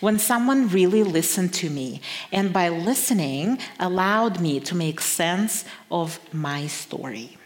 When 0.00 0.18
someone 0.18 0.68
really 0.68 1.04
listened 1.04 1.54
to 1.54 1.70
me, 1.70 2.00
and 2.32 2.52
by 2.52 2.68
listening, 2.68 3.58
allowed 3.78 4.40
me 4.40 4.58
to 4.60 4.74
make 4.74 5.00
sense 5.00 5.64
of 5.90 6.18
my 6.32 6.66
story. 6.66 7.36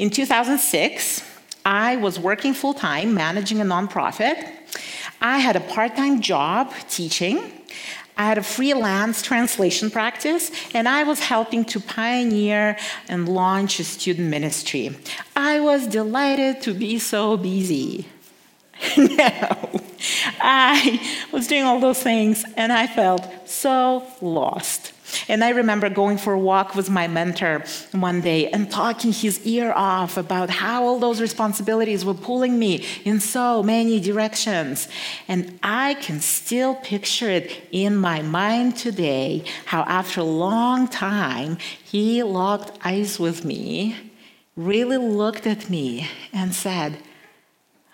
In 0.00 0.10
2006, 0.10 1.22
I 1.64 1.96
was 1.96 2.18
working 2.18 2.54
full 2.54 2.74
time 2.74 3.14
managing 3.14 3.60
a 3.60 3.64
nonprofit. 3.64 4.61
I 5.22 5.38
had 5.38 5.54
a 5.56 5.60
part 5.60 5.96
time 5.96 6.20
job 6.20 6.72
teaching. 6.90 7.52
I 8.16 8.24
had 8.26 8.36
a 8.36 8.42
freelance 8.42 9.22
translation 9.22 9.90
practice, 9.90 10.50
and 10.74 10.86
I 10.86 11.04
was 11.04 11.20
helping 11.20 11.64
to 11.66 11.80
pioneer 11.80 12.76
and 13.08 13.26
launch 13.26 13.80
a 13.80 13.84
student 13.84 14.28
ministry. 14.28 14.94
I 15.34 15.60
was 15.60 15.86
delighted 15.86 16.60
to 16.62 16.74
be 16.74 16.98
so 16.98 17.38
busy. 17.38 18.06
now, 18.98 19.70
I 20.40 21.00
was 21.32 21.46
doing 21.46 21.62
all 21.62 21.78
those 21.80 22.02
things 22.02 22.44
and 22.56 22.72
I 22.72 22.86
felt 22.86 23.48
so 23.48 24.04
lost. 24.20 24.91
And 25.32 25.42
I 25.42 25.48
remember 25.48 25.88
going 25.88 26.18
for 26.18 26.34
a 26.34 26.38
walk 26.38 26.74
with 26.74 26.90
my 26.90 27.08
mentor 27.08 27.64
one 27.92 28.20
day 28.20 28.50
and 28.50 28.70
talking 28.70 29.14
his 29.14 29.40
ear 29.46 29.72
off 29.74 30.18
about 30.18 30.50
how 30.50 30.84
all 30.84 30.98
those 30.98 31.22
responsibilities 31.22 32.04
were 32.04 32.12
pulling 32.12 32.58
me 32.58 32.84
in 33.06 33.18
so 33.18 33.62
many 33.62 33.98
directions. 33.98 34.88
And 35.28 35.58
I 35.62 35.94
can 35.94 36.20
still 36.20 36.74
picture 36.74 37.30
it 37.30 37.66
in 37.72 37.96
my 37.96 38.20
mind 38.20 38.76
today 38.76 39.44
how, 39.64 39.84
after 39.84 40.20
a 40.20 40.24
long 40.24 40.86
time, 40.86 41.56
he 41.82 42.22
locked 42.22 42.78
eyes 42.84 43.18
with 43.18 43.42
me, 43.42 43.96
really 44.54 44.98
looked 44.98 45.46
at 45.46 45.70
me, 45.70 46.10
and 46.34 46.54
said, 46.54 46.98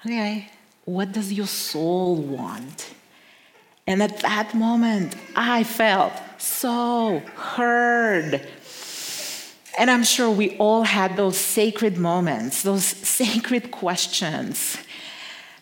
Okay, 0.04 0.50
what 0.86 1.12
does 1.12 1.32
your 1.32 1.46
soul 1.46 2.16
want? 2.16 2.94
And 3.86 4.02
at 4.02 4.18
that 4.22 4.54
moment, 4.54 5.14
I 5.36 5.62
felt 5.62 6.12
so 6.38 7.22
heard. 7.34 8.48
And 9.78 9.90
I'm 9.90 10.04
sure 10.04 10.30
we 10.30 10.56
all 10.56 10.82
had 10.82 11.16
those 11.16 11.36
sacred 11.36 11.98
moments, 11.98 12.62
those 12.62 12.84
sacred 13.20 13.70
questions, 13.70 14.78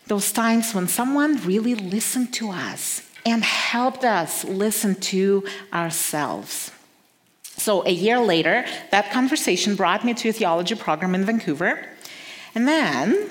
those 0.07 0.31
times 0.31 0.73
when 0.73 0.87
someone 0.87 1.45
really 1.45 1.75
listened 1.75 2.33
to 2.35 2.49
us 2.49 3.03
and 3.25 3.43
helped 3.43 4.05
us 4.05 4.43
listen 4.45 4.95
to 4.95 5.43
ourselves. 5.73 6.71
So, 7.57 7.85
a 7.85 7.91
year 7.91 8.19
later, 8.19 8.65
that 8.91 9.11
conversation 9.11 9.75
brought 9.75 10.05
me 10.05 10.13
to 10.13 10.29
a 10.29 10.33
theology 10.33 10.75
program 10.75 11.15
in 11.15 11.25
Vancouver. 11.25 11.85
And 12.55 12.67
then 12.67 13.29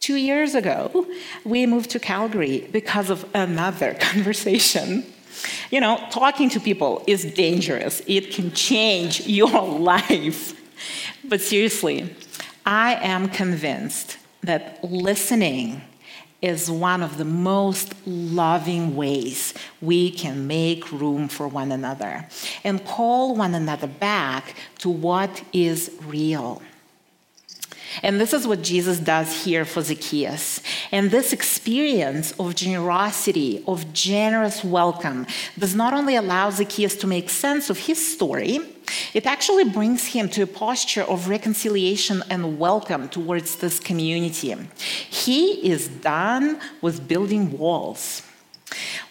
Two 0.00 0.16
years 0.16 0.54
ago, 0.54 1.06
we 1.44 1.66
moved 1.66 1.90
to 1.90 1.98
Calgary 1.98 2.66
because 2.72 3.10
of 3.10 3.28
another 3.34 3.94
conversation. 4.00 5.04
You 5.70 5.80
know, 5.80 6.04
talking 6.10 6.48
to 6.50 6.60
people 6.60 7.02
is 7.06 7.24
dangerous, 7.24 8.02
it 8.06 8.32
can 8.32 8.52
change 8.52 9.20
your 9.26 9.62
life. 9.62 10.56
But 11.24 11.40
seriously, 11.40 12.14
I 12.64 12.94
am 12.94 13.28
convinced 13.28 14.18
that 14.42 14.82
listening 14.82 15.82
is 16.42 16.70
one 16.70 17.02
of 17.02 17.18
the 17.18 17.24
most 17.24 17.94
loving 18.06 18.96
ways 18.96 19.52
we 19.82 20.10
can 20.10 20.46
make 20.46 20.90
room 20.90 21.28
for 21.28 21.46
one 21.46 21.70
another 21.70 22.26
and 22.64 22.84
call 22.84 23.34
one 23.34 23.54
another 23.54 23.86
back 23.86 24.54
to 24.78 24.88
what 24.88 25.42
is 25.52 25.94
real. 26.06 26.62
And 28.02 28.20
this 28.20 28.32
is 28.32 28.46
what 28.46 28.62
Jesus 28.62 28.98
does 28.98 29.44
here 29.44 29.64
for 29.64 29.82
Zacchaeus. 29.82 30.60
And 30.92 31.10
this 31.10 31.32
experience 31.32 32.32
of 32.38 32.54
generosity, 32.54 33.62
of 33.66 33.92
generous 33.92 34.64
welcome, 34.64 35.26
does 35.58 35.74
not 35.74 35.92
only 35.92 36.16
allow 36.16 36.50
Zacchaeus 36.50 36.96
to 36.96 37.06
make 37.06 37.30
sense 37.30 37.70
of 37.70 37.78
his 37.78 38.12
story, 38.14 38.60
it 39.14 39.26
actually 39.26 39.64
brings 39.64 40.06
him 40.06 40.28
to 40.30 40.42
a 40.42 40.46
posture 40.46 41.02
of 41.02 41.28
reconciliation 41.28 42.22
and 42.30 42.58
welcome 42.58 43.08
towards 43.08 43.56
this 43.56 43.78
community. 43.78 44.56
He 45.08 45.70
is 45.70 45.88
done 45.88 46.60
with 46.80 47.06
building 47.06 47.56
walls. 47.56 48.22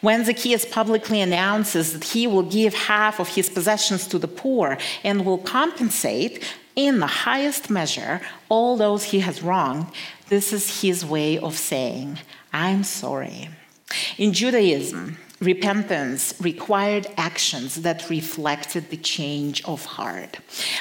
When 0.02 0.24
Zacchaeus 0.24 0.65
publicly 0.65 1.20
announces 1.20 1.92
that 1.92 2.04
he 2.06 2.28
will 2.28 2.44
give 2.44 2.74
half 2.74 3.20
of 3.20 3.28
his 3.28 3.50
possessions 3.50 4.08
to 4.08 4.18
the 4.18 4.28
poor 4.28 4.78
and 5.04 5.26
will 5.26 5.38
compensate 5.38 6.44
in 6.88 7.00
the 7.00 7.08
highest 7.08 7.70
measure 7.70 8.22
all 8.48 8.78
those 8.78 9.04
he 9.06 9.20
has 9.20 9.44
wronged, 9.44 9.88
this 10.30 10.54
is 10.54 10.82
his 10.82 11.06
way 11.06 11.38
of 11.38 11.58
saying, 11.58 12.20
I'm 12.54 12.84
sorry. 12.84 13.50
In 14.18 14.34
Judaism, 14.34 15.18
repentance 15.39 16.34
required 16.39 17.08
actions 17.18 17.76
that 17.82 18.10
reflected 18.10 18.89
the 18.89 18.98
change 18.98 19.63
of 19.65 19.86
heart, 19.86 20.38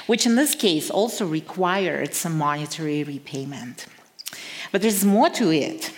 which 0.07 0.27
in 0.27 0.35
this 0.37 0.55
case 0.55 0.91
also 0.91 1.27
required 1.27 2.15
some 2.15 2.39
monetary 2.39 3.03
repayment. 3.05 3.87
But 4.71 4.83
there's 4.83 5.05
more 5.05 5.31
to 5.31 5.51
it. 5.51 5.93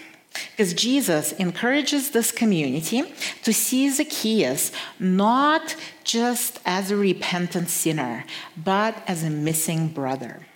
Because 0.50 0.74
Jesus 0.74 1.32
encourages 1.32 2.10
this 2.10 2.32
community 2.32 3.02
to 3.42 3.52
see 3.52 3.90
Zacchaeus 3.90 4.72
not 4.98 5.76
just 6.04 6.60
as 6.64 6.90
a 6.90 6.96
repentant 6.96 7.68
sinner, 7.68 8.24
but 8.56 9.02
as 9.06 9.22
a 9.22 9.30
missing 9.30 9.88
brother. 9.88 10.46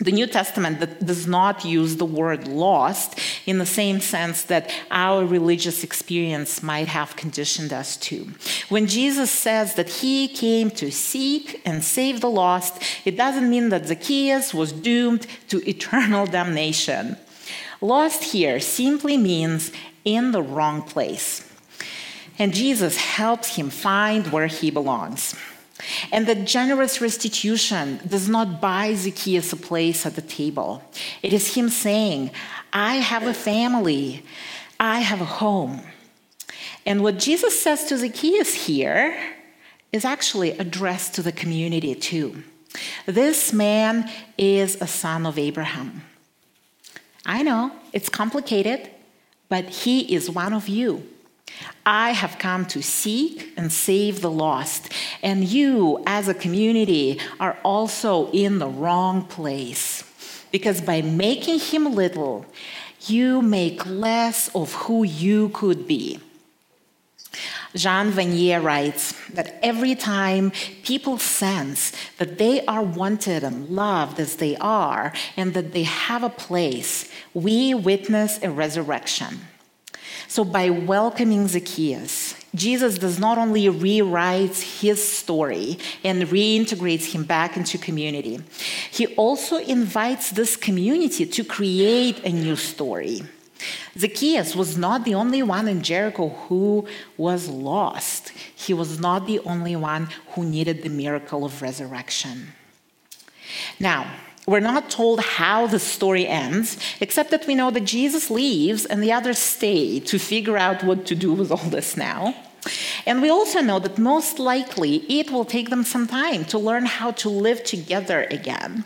The 0.00 0.12
New 0.12 0.26
Testament 0.26 1.04
does 1.04 1.26
not 1.26 1.62
use 1.62 1.96
the 1.96 2.06
word 2.06 2.48
lost 2.48 3.18
in 3.44 3.58
the 3.58 3.66
same 3.66 4.00
sense 4.00 4.44
that 4.44 4.72
our 4.90 5.26
religious 5.26 5.84
experience 5.84 6.62
might 6.62 6.88
have 6.88 7.16
conditioned 7.16 7.70
us 7.70 7.98
to. 7.98 8.30
When 8.70 8.86
Jesus 8.86 9.30
says 9.30 9.74
that 9.74 9.90
he 9.90 10.26
came 10.26 10.70
to 10.70 10.90
seek 10.90 11.60
and 11.66 11.84
save 11.84 12.22
the 12.22 12.30
lost, 12.30 12.82
it 13.04 13.18
doesn't 13.18 13.50
mean 13.50 13.68
that 13.68 13.88
Zacchaeus 13.88 14.54
was 14.54 14.72
doomed 14.72 15.26
to 15.48 15.68
eternal 15.68 16.24
damnation. 16.38 17.18
Lost 17.80 18.24
here 18.24 18.60
simply 18.60 19.16
means 19.16 19.72
in 20.04 20.32
the 20.32 20.42
wrong 20.42 20.82
place. 20.82 21.46
And 22.38 22.54
Jesus 22.54 22.96
helps 22.96 23.56
him 23.56 23.70
find 23.70 24.32
where 24.32 24.46
he 24.46 24.70
belongs. 24.70 25.34
And 26.12 26.26
the 26.26 26.34
generous 26.34 27.00
restitution 27.00 28.00
does 28.06 28.28
not 28.28 28.60
buy 28.60 28.94
Zacchaeus 28.94 29.52
a 29.52 29.56
place 29.56 30.04
at 30.04 30.14
the 30.14 30.22
table. 30.22 30.82
It 31.22 31.32
is 31.32 31.54
him 31.54 31.68
saying, 31.68 32.30
I 32.72 32.96
have 32.96 33.26
a 33.26 33.34
family, 33.34 34.24
I 34.78 35.00
have 35.00 35.20
a 35.20 35.26
home. 35.26 35.82
And 36.86 37.02
what 37.02 37.18
Jesus 37.18 37.60
says 37.60 37.84
to 37.86 37.96
Zacchaeus 37.96 38.66
here 38.66 39.16
is 39.92 40.04
actually 40.04 40.52
addressed 40.52 41.14
to 41.14 41.22
the 41.22 41.32
community 41.32 41.94
too. 41.94 42.42
This 43.06 43.52
man 43.52 44.10
is 44.38 44.80
a 44.80 44.86
son 44.86 45.26
of 45.26 45.38
Abraham. 45.38 46.02
I 47.26 47.42
know 47.42 47.72
it's 47.92 48.08
complicated, 48.08 48.90
but 49.48 49.64
he 49.66 50.14
is 50.14 50.30
one 50.30 50.52
of 50.52 50.68
you. 50.68 51.06
I 51.84 52.12
have 52.12 52.38
come 52.38 52.64
to 52.66 52.82
seek 52.82 53.52
and 53.56 53.72
save 53.72 54.20
the 54.20 54.30
lost, 54.30 54.92
and 55.22 55.44
you, 55.44 56.02
as 56.06 56.28
a 56.28 56.34
community, 56.34 57.18
are 57.38 57.58
also 57.64 58.30
in 58.30 58.58
the 58.58 58.68
wrong 58.68 59.24
place. 59.24 60.04
Because 60.52 60.80
by 60.80 61.02
making 61.02 61.58
him 61.58 61.94
little, 61.94 62.46
you 63.06 63.42
make 63.42 63.84
less 63.86 64.54
of 64.54 64.72
who 64.74 65.04
you 65.04 65.48
could 65.50 65.86
be. 65.86 66.20
Jean 67.74 68.10
Vanier 68.10 68.62
writes 68.62 69.14
that 69.30 69.58
every 69.62 69.94
time 69.94 70.50
people 70.82 71.18
sense 71.18 71.92
that 72.18 72.38
they 72.38 72.64
are 72.66 72.82
wanted 72.82 73.44
and 73.44 73.68
loved 73.68 74.18
as 74.18 74.36
they 74.36 74.56
are 74.56 75.12
and 75.36 75.54
that 75.54 75.72
they 75.72 75.84
have 75.84 76.24
a 76.24 76.30
place, 76.30 77.10
we 77.32 77.74
witness 77.74 78.42
a 78.42 78.50
resurrection. 78.50 79.40
So, 80.26 80.44
by 80.44 80.70
welcoming 80.70 81.48
Zacchaeus, 81.48 82.36
Jesus 82.54 82.98
does 82.98 83.18
not 83.18 83.38
only 83.38 83.68
rewrite 83.68 84.56
his 84.56 85.02
story 85.02 85.78
and 86.04 86.22
reintegrates 86.22 87.12
him 87.12 87.24
back 87.24 87.56
into 87.56 87.78
community, 87.78 88.40
he 88.90 89.08
also 89.16 89.56
invites 89.56 90.30
this 90.30 90.56
community 90.56 91.26
to 91.26 91.44
create 91.44 92.24
a 92.24 92.30
new 92.30 92.56
story 92.56 93.22
Zacchaeus 93.98 94.54
was 94.54 94.76
not 94.76 95.04
the 95.04 95.14
only 95.14 95.42
one 95.42 95.68
in 95.68 95.82
Jericho 95.82 96.28
who 96.28 96.86
was 97.16 97.48
lost. 97.48 98.30
He 98.54 98.72
was 98.74 98.98
not 98.98 99.26
the 99.26 99.40
only 99.40 99.76
one 99.76 100.08
who 100.32 100.44
needed 100.44 100.82
the 100.82 100.88
miracle 100.88 101.44
of 101.44 101.62
resurrection. 101.62 102.52
Now, 103.78 104.06
we're 104.46 104.60
not 104.60 104.90
told 104.90 105.20
how 105.20 105.66
the 105.66 105.78
story 105.78 106.26
ends, 106.26 106.76
except 107.00 107.30
that 107.30 107.46
we 107.46 107.54
know 107.54 107.70
that 107.70 107.84
Jesus 107.84 108.30
leaves 108.30 108.84
and 108.84 109.02
the 109.02 109.12
others 109.12 109.38
stay 109.38 110.00
to 110.00 110.18
figure 110.18 110.56
out 110.56 110.82
what 110.82 111.06
to 111.06 111.14
do 111.14 111.32
with 111.32 111.50
all 111.52 111.70
this 111.70 111.96
now. 111.96 112.34
And 113.06 113.22
we 113.22 113.30
also 113.30 113.60
know 113.60 113.78
that 113.78 113.98
most 113.98 114.38
likely 114.38 114.96
it 115.08 115.30
will 115.30 115.44
take 115.44 115.70
them 115.70 115.84
some 115.84 116.06
time 116.06 116.44
to 116.46 116.58
learn 116.58 116.86
how 116.86 117.12
to 117.12 117.28
live 117.28 117.64
together 117.64 118.26
again. 118.30 118.84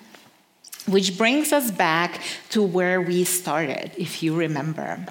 Which 0.87 1.17
brings 1.17 1.53
us 1.53 1.71
back 1.71 2.21
to 2.51 2.63
where 2.63 3.01
we 3.01 3.25
started, 3.25 3.93
if 3.97 4.23
you 4.23 4.37
remember. 4.37 5.07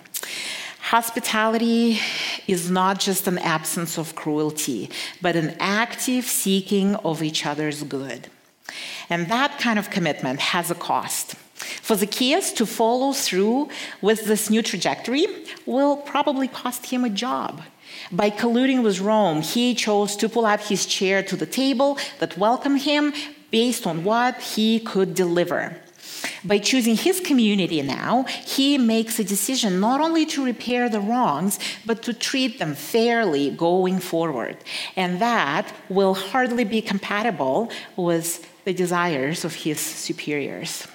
Hospitality 0.80 2.00
is 2.48 2.70
not 2.70 3.00
just 3.00 3.28
an 3.28 3.40
absence 3.40 3.98
of 3.98 4.14
cruelty, 4.14 4.90
but 5.22 5.36
an 5.36 5.56
active 5.60 6.26
seeking 6.26 6.96
of 6.98 7.24
each 7.24 7.46
other's 7.46 7.82
good. 7.84 8.28
And 9.10 9.28
that 9.30 9.58
kind 9.58 9.80
of 9.80 9.90
commitment 9.90 10.40
has 10.40 10.70
a 10.70 10.76
cost. 10.76 11.36
For 11.82 11.96
Zacchaeus 11.96 12.52
to 12.54 12.66
follow 12.66 13.14
through 13.14 13.70
with 14.02 14.26
this 14.26 14.50
new 14.50 14.62
trajectory 14.62 15.26
will 15.66 15.98
probably 15.98 16.48
cost 16.48 16.86
him 16.88 17.04
a 17.04 17.10
job. 17.10 17.62
By 18.12 18.30
colluding 18.30 18.84
with 18.84 19.00
Rome, 19.00 19.42
he 19.42 19.74
chose 19.74 20.16
to 20.18 20.30
pull 20.30 20.46
up 20.46 20.62
his 20.62 20.86
chair 20.86 21.24
to 21.24 21.36
the 21.36 21.46
table 21.46 21.98
that 22.20 22.38
welcomed 22.38 22.82
him, 22.82 23.14
based 23.54 23.86
on 23.86 24.04
what 24.04 24.34
he 24.42 24.80
could 24.80 25.14
deliver. 25.14 25.62
By 26.44 26.58
choosing 26.58 26.96
his 26.96 27.20
community 27.20 27.82
now, 27.84 28.24
he 28.58 28.78
makes 28.78 29.20
a 29.20 29.24
decision 29.24 29.80
not 29.80 30.02
only 30.02 30.26
to 30.34 30.44
repair 30.44 30.90
the 30.90 31.00
wrongs, 31.00 31.60
but 31.86 32.02
to 32.04 32.14
treat 32.14 32.58
them 32.58 32.74
fairly 32.74 33.52
going 33.52 34.00
forward. 34.00 34.58
And 34.96 35.22
that 35.22 35.72
will 35.88 36.16
hardly 36.16 36.66
be 36.66 36.82
compatible 36.82 37.70
with 37.96 38.28
the 38.66 38.74
desires 38.74 39.46
of 39.46 39.54
his 39.54 39.80
superiors. 39.80 40.88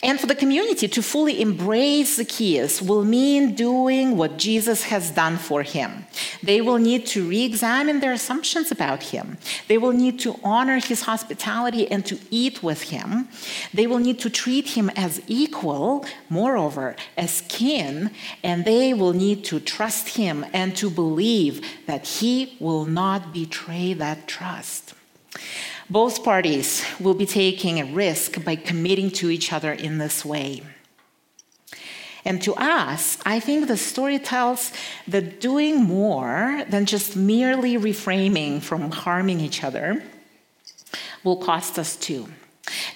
And 0.00 0.20
for 0.20 0.26
the 0.26 0.34
community 0.36 0.86
to 0.86 1.02
fully 1.02 1.40
embrace 1.40 2.16
Zacchaeus 2.16 2.80
will 2.80 3.04
mean 3.04 3.56
doing 3.56 4.16
what 4.16 4.38
Jesus 4.38 4.84
has 4.84 5.10
done 5.10 5.36
for 5.36 5.64
him. 5.64 6.06
They 6.40 6.60
will 6.60 6.78
need 6.78 7.04
to 7.06 7.28
re 7.28 7.42
examine 7.42 7.98
their 7.98 8.12
assumptions 8.12 8.70
about 8.70 9.02
him. 9.02 9.38
They 9.66 9.76
will 9.76 9.92
need 9.92 10.20
to 10.20 10.38
honor 10.44 10.78
his 10.78 11.02
hospitality 11.02 11.90
and 11.90 12.06
to 12.06 12.16
eat 12.30 12.62
with 12.62 12.82
him. 12.82 13.28
They 13.74 13.88
will 13.88 13.98
need 13.98 14.20
to 14.20 14.30
treat 14.30 14.68
him 14.68 14.88
as 14.90 15.20
equal, 15.26 16.06
moreover, 16.28 16.94
as 17.16 17.42
kin, 17.48 18.12
and 18.44 18.64
they 18.64 18.94
will 18.94 19.12
need 19.12 19.44
to 19.46 19.58
trust 19.58 20.10
him 20.10 20.46
and 20.52 20.76
to 20.76 20.90
believe 20.90 21.60
that 21.86 22.06
he 22.06 22.56
will 22.60 22.84
not 22.84 23.32
betray 23.32 23.94
that 23.94 24.28
trust. 24.28 24.94
Both 25.90 26.22
parties 26.22 26.84
will 27.00 27.14
be 27.14 27.24
taking 27.24 27.80
a 27.80 27.84
risk 27.86 28.44
by 28.44 28.56
committing 28.56 29.10
to 29.12 29.30
each 29.30 29.52
other 29.52 29.72
in 29.72 29.96
this 29.96 30.22
way. 30.22 30.62
And 32.26 32.42
to 32.42 32.54
us, 32.56 33.16
I 33.24 33.40
think 33.40 33.68
the 33.68 33.78
story 33.78 34.18
tells 34.18 34.70
that 35.06 35.40
doing 35.40 35.82
more 35.82 36.62
than 36.68 36.84
just 36.84 37.16
merely 37.16 37.76
reframing 37.78 38.60
from 38.60 38.90
harming 38.90 39.40
each 39.40 39.64
other 39.64 40.02
will 41.24 41.38
cost 41.38 41.78
us 41.78 41.96
too. 41.96 42.28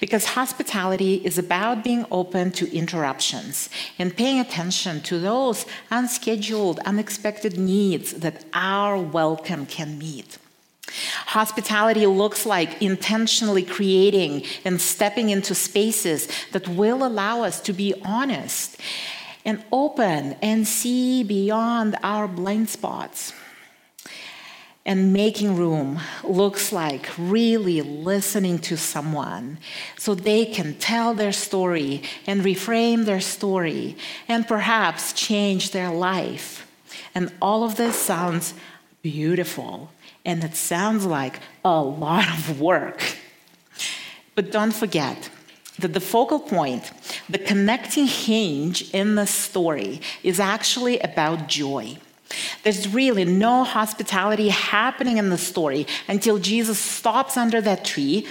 Because 0.00 0.26
hospitality 0.26 1.14
is 1.24 1.38
about 1.38 1.83
being 1.83 2.05
open 2.11 2.50
to 2.52 2.70
interruptions 2.76 3.70
and 3.98 4.14
paying 4.14 4.38
attention 4.38 5.00
to 5.02 5.18
those 5.18 5.64
unscheduled, 5.90 6.78
unexpected 6.81 7.59
needs 7.59 8.12
that 8.12 8.44
our 8.52 8.98
welcome 8.98 9.64
can 9.64 9.98
meet. 9.98 10.37
Hospitality 11.26 12.07
looks 12.07 12.44
like 12.46 12.83
intentionally 12.83 13.62
creating 13.62 14.44
and 14.64 14.81
stepping 14.81 15.31
into 15.31 15.55
spaces 15.55 16.28
that 16.52 16.68
will 16.68 17.05
allow 17.05 17.42
us 17.42 17.61
to 17.62 17.72
be 17.72 17.94
honest 18.05 18.76
and 19.44 19.62
open 19.72 20.37
and 20.42 20.66
see 20.66 21.22
beyond 21.22 21.96
our 22.02 22.28
blind 22.28 22.68
spots. 22.68 23.33
And 24.85 25.12
making 25.12 25.57
room 25.57 26.00
looks 26.24 26.72
like 26.72 27.09
really 27.16 27.83
listening 27.83 28.59
to 28.61 28.76
someone 28.76 29.59
so 29.96 30.12
they 30.12 30.44
can 30.44 30.74
tell 30.74 31.14
their 31.14 31.31
story 31.31 32.02
and 32.26 32.42
reframe 32.42 33.05
their 33.05 33.20
story 33.20 33.96
and 34.26 34.46
perhaps 34.46 35.12
change 35.12 35.70
their 35.70 35.90
life. 35.90 36.66
And 37.14 37.33
all 37.40 37.62
of 37.62 37.76
this 37.76 37.94
sounds 37.94 38.55
beautiful 39.02 39.90
and 40.24 40.44
it 40.44 40.54
sounds 40.54 41.04
like 41.04 41.40
a 41.64 41.80
lot 41.82 42.28
of 42.28 42.61
work. 42.61 43.16
But 44.35 44.50
don't 44.50 44.72
forget 44.72 45.30
that 45.78 45.92
the 45.92 46.00
focal 46.00 46.38
point, 46.38 46.92
the 47.28 47.38
connecting 47.38 48.06
hinge 48.06 48.90
in 48.92 49.14
the 49.14 49.26
story, 49.26 50.00
is 50.22 50.38
actually 50.40 50.98
about 51.00 51.48
joy. 51.48 51.96
There's 52.62 52.88
really 52.88 53.24
no 53.24 53.64
hospitality 53.64 54.48
happening 54.48 55.18
in 55.18 55.28
the 55.30 55.38
story 55.38 55.87
until 56.08 56.38
Jesus 56.38 56.78
stops 56.78 57.37
under 57.37 57.61
that 57.61 57.85
tree, 57.85 58.26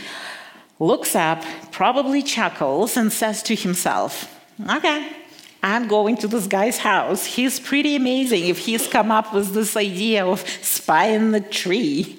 looks 0.80 1.16
up, 1.16 1.44
probably 1.72 2.24
chuckles, 2.24 2.98
and 2.98 3.12
says 3.14 3.44
to 3.44 3.56
himself, 3.56 4.40
Okay, 4.70 5.10
I'm 5.64 5.88
going 5.88 6.18
to 6.18 6.28
this 6.28 6.48
guy's 6.48 6.80
house. 6.80 7.26
He's 7.26 7.60
pretty 7.60 7.96
amazing 7.96 8.48
if 8.48 8.58
he's 8.60 8.88
come 8.88 9.12
up 9.12 9.34
with 9.34 9.54
this 9.54 9.78
idea 9.78 10.26
of 10.26 10.48
spying 10.62 11.32
the 11.32 11.42
tree. 11.42 12.18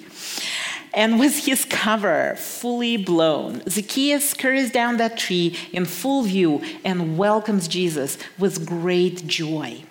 And 0.93 1.19
with 1.19 1.45
his 1.45 1.65
cover 1.65 2.35
fully 2.37 2.97
blown, 2.97 3.63
Zacchaeus 3.67 4.29
scurries 4.29 4.71
down 4.71 4.97
that 4.97 5.17
tree 5.17 5.57
in 5.71 5.85
full 5.85 6.23
view 6.23 6.61
and 6.85 7.17
welcomes 7.17 7.67
Jesus 7.67 8.17
with 8.37 8.67
great 8.67 9.25
joy. 9.25 9.83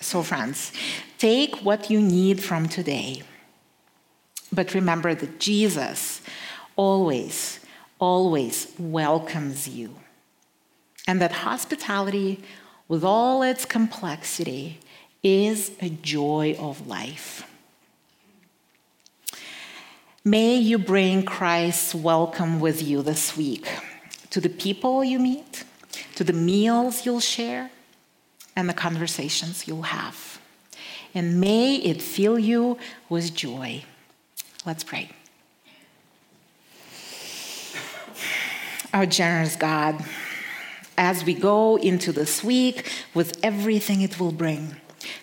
So, 0.00 0.22
friends, 0.22 0.72
take 1.18 1.56
what 1.56 1.90
you 1.90 2.00
need 2.00 2.42
from 2.42 2.68
today. 2.68 3.22
But 4.52 4.74
remember 4.74 5.14
that 5.14 5.40
Jesus 5.40 6.22
always, 6.76 7.60
always 7.98 8.72
welcomes 8.78 9.68
you. 9.68 9.99
And 11.10 11.20
that 11.20 11.32
hospitality, 11.32 12.38
with 12.86 13.02
all 13.02 13.42
its 13.42 13.64
complexity, 13.64 14.78
is 15.24 15.72
a 15.80 15.88
joy 15.88 16.54
of 16.56 16.86
life. 16.86 17.44
May 20.24 20.54
you 20.54 20.78
bring 20.78 21.24
Christ's 21.24 21.96
welcome 21.96 22.60
with 22.60 22.80
you 22.80 23.02
this 23.02 23.36
week 23.36 23.68
to 24.30 24.40
the 24.40 24.48
people 24.48 25.02
you 25.02 25.18
meet, 25.18 25.64
to 26.14 26.22
the 26.22 26.32
meals 26.32 27.04
you'll 27.04 27.18
share, 27.18 27.72
and 28.54 28.68
the 28.68 28.72
conversations 28.72 29.66
you'll 29.66 29.82
have. 29.82 30.40
And 31.12 31.40
may 31.40 31.74
it 31.74 32.00
fill 32.00 32.38
you 32.38 32.78
with 33.08 33.34
joy. 33.34 33.82
Let's 34.64 34.84
pray. 34.84 35.10
Our 38.94 39.06
generous 39.06 39.56
God, 39.56 40.04
as 41.00 41.24
we 41.24 41.32
go 41.32 41.76
into 41.76 42.12
this 42.12 42.44
week 42.44 42.86
with 43.14 43.40
everything 43.42 44.02
it 44.02 44.20
will 44.20 44.32
bring, 44.32 44.76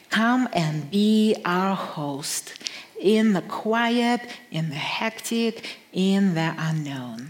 come 0.10 0.50
and 0.52 0.90
be 0.90 1.36
our 1.46 1.76
host 1.76 2.56
in 3.00 3.34
the 3.34 3.44
quiet, 3.44 4.20
in 4.50 4.70
the 4.70 4.76
hectic, 4.76 5.78
in 5.94 6.34
the 6.34 6.56
unknown. 6.58 7.30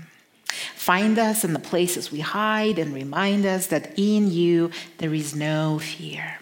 Find 0.76 1.20
us 1.20 1.44
in 1.44 1.52
the 1.52 1.60
places 1.60 2.10
we 2.10 2.22
hide 2.22 2.80
and 2.80 2.94
remind 2.94 3.46
us 3.46 3.68
that 3.68 3.92
in 4.00 4.32
you 4.32 4.72
there 5.00 5.14
is 5.14 5.36
no 5.36 5.78
fear. 5.80 6.40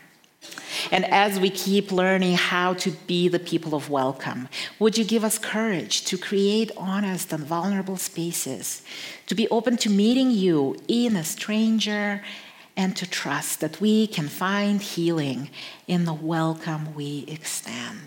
And 0.92 1.06
as 1.06 1.40
we 1.40 1.50
keep 1.50 1.92
learning 1.92 2.36
how 2.36 2.74
to 2.76 2.92
be 2.92 3.28
the 3.28 3.40
people 3.40 3.76
of 3.76 3.90
welcome, 3.90 4.50
would 4.80 4.98
you 4.98 5.04
give 5.04 5.24
us 5.24 5.38
courage 5.38 6.04
to 6.06 6.18
create 6.18 6.72
honest 6.78 7.32
and 7.34 7.44
vulnerable 7.44 7.98
spaces, 7.98 8.84
to 9.28 9.36
be 9.36 9.48
open 9.50 9.78
to 9.78 9.90
meeting 9.90 10.32
you 10.32 10.76
in 10.88 11.16
a 11.16 11.24
stranger, 11.24 12.24
and 12.78 12.96
to 12.98 13.10
trust 13.10 13.62
that 13.62 13.80
we 13.80 14.06
can 14.06 14.28
find 14.28 14.82
healing 14.82 15.50
in 15.88 16.06
the 16.06 16.14
welcome 16.14 16.94
we 16.94 17.26
extend? 17.28 18.02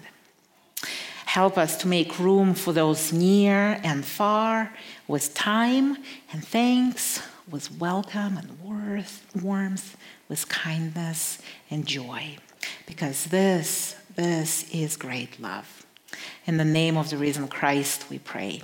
Help 1.24 1.58
us 1.58 1.76
to 1.76 1.88
make 1.88 2.18
room 2.18 2.54
for 2.54 2.72
those 2.72 3.12
near 3.12 3.80
and 3.82 4.04
far 4.04 4.72
with 5.06 5.34
time 5.34 5.98
and 6.32 6.46
thanks, 6.46 7.22
with 7.50 7.70
welcome 7.78 8.38
and 8.38 8.60
worth, 8.60 9.26
warmth, 9.40 9.96
with 10.28 10.48
kindness 10.48 11.38
and 11.70 11.86
joy. 11.86 12.36
Because 12.86 13.24
this, 13.26 13.96
this 14.16 14.68
is 14.72 14.96
great 14.96 15.40
love. 15.40 15.86
In 16.46 16.56
the 16.56 16.64
name 16.64 16.96
of 16.96 17.10
the 17.10 17.16
risen 17.16 17.48
Christ, 17.48 18.08
we 18.10 18.18
pray. 18.18 18.62